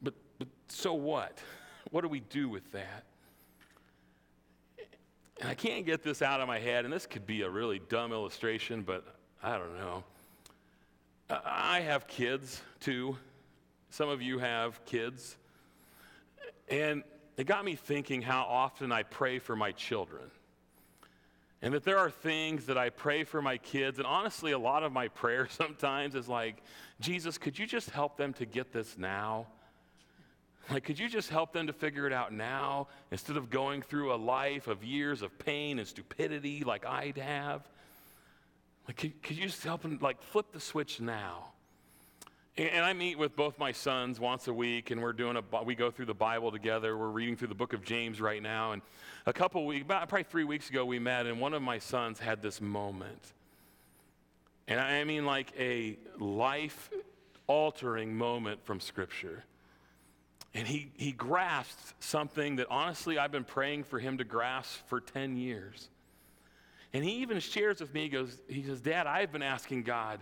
But, 0.03 0.15
but 0.39 0.49
so 0.69 0.93
what? 0.93 1.39
What 1.93 2.01
do 2.01 2.09
we 2.09 2.19
do 2.19 2.49
with 2.49 2.73
that? 2.73 3.05
And 5.41 5.49
I 5.49 5.55
can't 5.55 5.87
get 5.87 6.03
this 6.03 6.21
out 6.21 6.41
of 6.41 6.49
my 6.49 6.59
head, 6.59 6.85
and 6.85 6.93
this 6.93 7.07
could 7.07 7.29
be 7.29 7.43
a 7.43 7.49
really 7.49 7.81
dumb 7.89 8.13
illustration, 8.13 8.83
but 8.83 9.05
I 9.41 9.57
don't 9.57 9.79
know. 9.79 10.03
I 11.31 11.81
have 11.81 12.09
kids 12.09 12.61
too. 12.81 13.17
Some 13.91 14.09
of 14.09 14.21
you 14.21 14.41
have 14.41 14.85
kids. 14.85 15.37
And 16.69 17.05
it 17.37 17.47
got 17.47 17.65
me 17.65 17.75
thinking 17.75 18.23
how 18.23 18.45
often 18.45 18.93
I 18.93 19.03
pray 19.03 19.39
for 19.39 19.55
my 19.55 19.73
children. 19.73 20.31
And 21.63 21.75
that 21.75 21.85
there 21.85 21.99
are 21.99 22.11
things 22.11 22.67
that 22.67 22.79
I 22.79 22.91
pray 22.91 23.25
for 23.25 23.41
my 23.41 23.59
kids. 23.59 23.99
And 23.99 24.07
honestly, 24.07 24.53
a 24.53 24.59
lot 24.59 24.83
of 24.83 24.93
my 24.93 25.09
prayer 25.09 25.47
sometimes 25.51 26.15
is 26.15 26.29
like, 26.29 26.63
Jesus, 27.01 27.39
could 27.39 27.59
you 27.59 27.67
just 27.67 27.91
help 27.91 28.17
them 28.17 28.33
to 28.35 28.47
get 28.47 28.73
this 28.73 28.97
now? 28.99 29.47
Like, 30.71 30.85
could 30.85 30.99
you 30.99 31.09
just 31.09 31.31
help 31.31 31.53
them 31.53 31.69
to 31.69 31.73
figure 31.73 32.07
it 32.07 32.13
out 32.13 32.33
now 32.33 32.89
instead 33.11 33.37
of 33.37 33.51
going 33.51 33.83
through 33.83 34.13
a 34.13 34.17
life 34.17 34.67
of 34.67 34.83
years 34.83 35.23
of 35.23 35.39
pain 35.39 35.79
and 35.79 35.87
stupidity 35.87 36.65
like 36.65 36.85
I'd 36.85 37.19
have? 37.19 37.63
Like, 38.89 38.97
could, 38.97 39.23
could 39.23 39.37
you 39.37 39.47
just 39.47 39.63
help 39.63 39.83
them, 39.83 39.99
like, 40.01 40.23
flip 40.23 40.53
the 40.53 40.61
switch 40.61 41.01
now? 41.01 41.53
And, 42.59 42.85
I 42.85 42.95
meet 42.95 43.19
with 43.19 43.37
both 43.37 43.59
my 43.59 43.71
sons 43.73 44.19
once 44.19 44.49
a 44.49 44.53
week, 44.53 44.91
and 44.91 45.03
we're 45.03 45.13
doing 45.13 45.37
a, 45.37 45.63
we 45.63 45.75
go 45.75 45.91
through 45.91 46.07
the 46.07 46.15
Bible 46.15 46.51
together. 46.51 46.97
We're 46.97 47.09
reading 47.09 47.37
through 47.37 47.49
the 47.49 47.55
book 47.55 47.75
of 47.75 47.85
James 47.85 48.19
right 48.19 48.43
now. 48.43 48.73
And 48.73 48.81
a 49.27 49.33
couple 49.33 49.67
weeks, 49.67 49.85
about 49.85 50.09
probably 50.09 50.25
three 50.25 50.45
weeks 50.45 50.71
ago, 50.71 50.85
we 50.87 50.99
met, 50.99 51.27
and 51.27 51.39
one 51.39 51.53
of 51.53 51.61
my 51.61 51.79
sons 51.79 52.19
had 52.19 52.41
this 52.41 52.63
moment. 52.63 53.35
And 54.69 54.81
I 54.81 55.05
mean, 55.05 55.27
like 55.27 55.53
a 55.59 55.99
life 56.19 56.91
altering 57.47 58.17
moment 58.17 58.65
from 58.65 58.81
Scripture. 58.81 59.45
And 60.55 60.67
he, 60.67 60.91
he 60.97 61.13
grasped 61.13 62.03
something 62.03 62.57
that 62.57 62.69
honestly 62.71 63.19
I've 63.19 63.33
been 63.33 63.45
praying 63.45 63.85
for 63.85 63.99
him 63.99 64.17
to 64.17 64.25
grasp 64.25 64.81
for 64.89 65.01
10 65.01 65.37
years. 65.37 65.91
And 66.95 67.05
he 67.05 67.17
even 67.17 67.41
shares 67.41 67.81
with 67.81 67.93
me, 67.93 68.05
he 68.05 68.09
goes, 68.09 68.41
he 68.49 68.63
says, 68.63 68.81
Dad, 68.81 69.07
I've 69.07 69.31
been 69.31 69.43
asking 69.43 69.83
God 69.83 70.21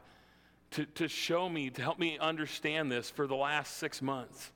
to, 0.74 0.86
to 0.86 1.08
show 1.08 1.48
me, 1.48 1.70
to 1.70 1.82
help 1.82 1.98
me 1.98 2.18
understand 2.18 2.90
this 2.90 3.08
for 3.08 3.26
the 3.26 3.34
last 3.34 3.76
six 3.76 4.02
months. 4.02 4.50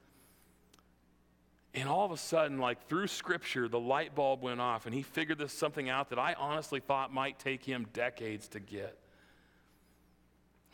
And 1.74 1.88
all 1.88 2.04
of 2.04 2.10
a 2.10 2.16
sudden, 2.16 2.58
like 2.58 2.88
through 2.88 3.06
scripture, 3.06 3.68
the 3.68 3.78
light 3.78 4.14
bulb 4.14 4.42
went 4.42 4.60
off, 4.60 4.86
and 4.86 4.94
he 4.94 5.02
figured 5.02 5.38
this 5.38 5.52
something 5.52 5.88
out 5.88 6.10
that 6.10 6.18
I 6.18 6.34
honestly 6.34 6.80
thought 6.80 7.12
might 7.12 7.38
take 7.38 7.64
him 7.64 7.86
decades 7.92 8.48
to 8.48 8.60
get. 8.60 8.98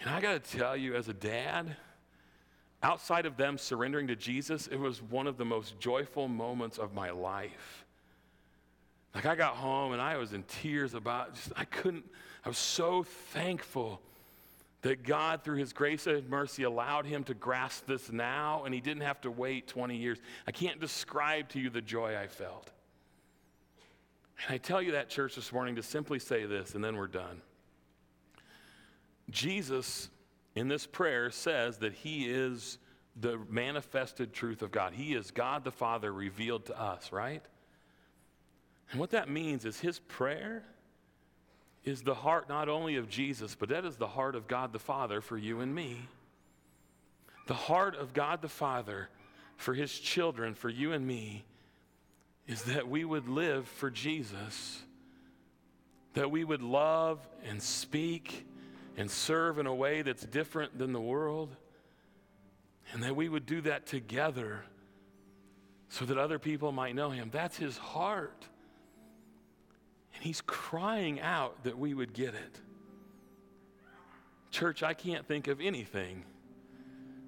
And 0.00 0.08
I 0.08 0.20
got 0.20 0.42
to 0.42 0.58
tell 0.58 0.76
you, 0.76 0.94
as 0.94 1.08
a 1.08 1.14
dad, 1.14 1.76
outside 2.82 3.26
of 3.26 3.36
them 3.36 3.58
surrendering 3.58 4.06
to 4.06 4.16
Jesus, 4.16 4.66
it 4.66 4.78
was 4.78 5.02
one 5.02 5.26
of 5.26 5.36
the 5.36 5.44
most 5.44 5.78
joyful 5.78 6.26
moments 6.26 6.78
of 6.78 6.94
my 6.94 7.10
life. 7.10 7.84
Like 9.14 9.26
I 9.26 9.36
got 9.36 9.56
home 9.56 9.92
and 9.92 10.00
I 10.02 10.16
was 10.16 10.32
in 10.32 10.42
tears 10.44 10.94
about 10.94 11.34
just 11.34 11.52
I 11.54 11.64
couldn't 11.64 12.04
I 12.44 12.48
was 12.48 12.58
so 12.58 13.04
thankful 13.04 14.00
that 14.84 15.02
God 15.02 15.42
through 15.42 15.56
his 15.56 15.72
grace 15.72 16.06
and 16.06 16.28
mercy 16.28 16.62
allowed 16.62 17.06
him 17.06 17.24
to 17.24 17.32
grasp 17.32 17.86
this 17.86 18.12
now 18.12 18.64
and 18.64 18.74
he 18.74 18.82
didn't 18.82 19.02
have 19.02 19.18
to 19.22 19.30
wait 19.30 19.66
20 19.66 19.96
years. 19.96 20.18
I 20.46 20.52
can't 20.52 20.78
describe 20.78 21.48
to 21.50 21.58
you 21.58 21.70
the 21.70 21.80
joy 21.80 22.14
I 22.14 22.26
felt. 22.26 22.70
And 24.44 24.54
I 24.54 24.58
tell 24.58 24.82
you 24.82 24.92
that 24.92 25.08
church 25.08 25.36
this 25.36 25.54
morning 25.54 25.76
to 25.76 25.82
simply 25.82 26.18
say 26.18 26.44
this 26.44 26.74
and 26.74 26.84
then 26.84 26.98
we're 26.98 27.06
done. 27.06 27.40
Jesus 29.30 30.10
in 30.54 30.68
this 30.68 30.86
prayer 30.86 31.30
says 31.30 31.78
that 31.78 31.94
he 31.94 32.26
is 32.26 32.76
the 33.18 33.38
manifested 33.48 34.34
truth 34.34 34.60
of 34.60 34.70
God. 34.70 34.92
He 34.92 35.14
is 35.14 35.30
God 35.30 35.64
the 35.64 35.72
Father 35.72 36.12
revealed 36.12 36.66
to 36.66 36.78
us, 36.78 37.10
right? 37.10 37.42
And 38.90 39.00
what 39.00 39.12
that 39.12 39.30
means 39.30 39.64
is 39.64 39.80
his 39.80 39.98
prayer 39.98 40.62
is 41.84 42.02
the 42.02 42.14
heart 42.14 42.48
not 42.48 42.68
only 42.68 42.96
of 42.96 43.08
Jesus, 43.08 43.54
but 43.54 43.68
that 43.68 43.84
is 43.84 43.96
the 43.96 44.06
heart 44.06 44.34
of 44.34 44.48
God 44.48 44.72
the 44.72 44.78
Father 44.78 45.20
for 45.20 45.36
you 45.36 45.60
and 45.60 45.74
me. 45.74 45.98
The 47.46 47.54
heart 47.54 47.94
of 47.96 48.14
God 48.14 48.40
the 48.40 48.48
Father 48.48 49.08
for 49.56 49.74
his 49.74 49.98
children, 49.98 50.54
for 50.54 50.68
you 50.68 50.92
and 50.92 51.06
me, 51.06 51.44
is 52.46 52.62
that 52.64 52.88
we 52.88 53.04
would 53.04 53.28
live 53.28 53.68
for 53.68 53.90
Jesus, 53.90 54.82
that 56.14 56.30
we 56.30 56.44
would 56.44 56.62
love 56.62 57.20
and 57.48 57.62
speak 57.62 58.46
and 58.96 59.10
serve 59.10 59.58
in 59.58 59.66
a 59.66 59.74
way 59.74 60.02
that's 60.02 60.24
different 60.24 60.78
than 60.78 60.92
the 60.92 61.00
world, 61.00 61.54
and 62.92 63.02
that 63.02 63.14
we 63.14 63.28
would 63.28 63.46
do 63.46 63.60
that 63.62 63.86
together 63.86 64.64
so 65.88 66.04
that 66.04 66.18
other 66.18 66.38
people 66.38 66.72
might 66.72 66.94
know 66.94 67.10
him. 67.10 67.28
That's 67.32 67.56
his 67.56 67.76
heart. 67.76 68.46
He's 70.24 70.40
crying 70.40 71.20
out 71.20 71.64
that 71.64 71.78
we 71.78 71.92
would 71.92 72.14
get 72.14 72.28
it. 72.30 72.60
Church, 74.50 74.82
I 74.82 74.94
can't 74.94 75.28
think 75.28 75.48
of 75.48 75.60
anything 75.60 76.24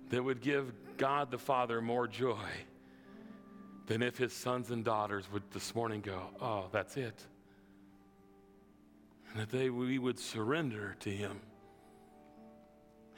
that 0.09 0.25
would 0.25 0.41
give 0.41 0.73
God 0.97 1.31
the 1.31 1.37
Father 1.37 1.83
more 1.83 2.09
joy 2.09 2.49
than 3.87 4.03
if 4.03 4.17
his 4.17 4.33
sons 4.33 4.71
and 4.71 4.83
daughters 4.83 5.31
would 5.31 5.43
this 5.51 5.75
morning 5.75 6.01
go, 6.01 6.23
Oh, 6.41 6.69
that's 6.73 6.97
it. 6.97 7.23
And 9.31 9.43
that 9.43 9.51
they, 9.51 9.69
we 9.69 9.99
would 9.99 10.19
surrender 10.19 10.97
to 11.01 11.11
him. 11.11 11.39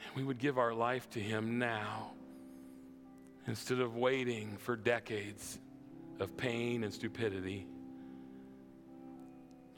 And 0.05 0.13
we 0.13 0.25
would 0.25 0.39
give 0.39 0.57
our 0.57 0.73
life 0.73 1.09
to 1.11 1.21
him 1.21 1.57
now 1.57 2.11
instead 3.47 3.79
of 3.79 3.95
waiting 3.95 4.57
for 4.57 4.75
decades 4.75 5.57
of 6.19 6.35
pain 6.35 6.83
and 6.83 6.93
stupidity. 6.93 7.65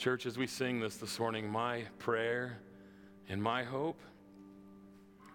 Church, 0.02 0.26
as 0.26 0.36
we 0.36 0.48
sing 0.48 0.80
this 0.80 0.96
this 0.96 1.20
morning, 1.20 1.48
my 1.48 1.84
prayer 2.00 2.58
and 3.30 3.40
my 3.40 3.64
hope 3.64 4.02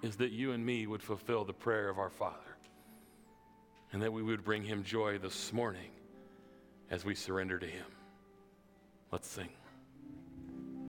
is 0.03 0.17
that 0.17 0.33
you 0.33 0.51
and 0.51 0.67
me 0.67 0.89
would 0.89 1.05
fulfill 1.05 1.45
the 1.45 1.53
prayer 1.53 1.89
of 1.89 2.01
our 2.01 2.11
Father 2.11 2.57
and 3.93 4.03
that 4.03 4.13
we 4.13 4.25
would 4.25 4.43
bring 4.43 4.65
him 4.65 4.83
joy 4.83 5.19
this 5.19 5.53
morning 5.53 5.93
as 6.91 7.05
we 7.05 7.15
surrender 7.15 7.61
to 7.61 7.67
him. 7.67 7.87
Let's 9.13 9.29
sing. 9.29 9.51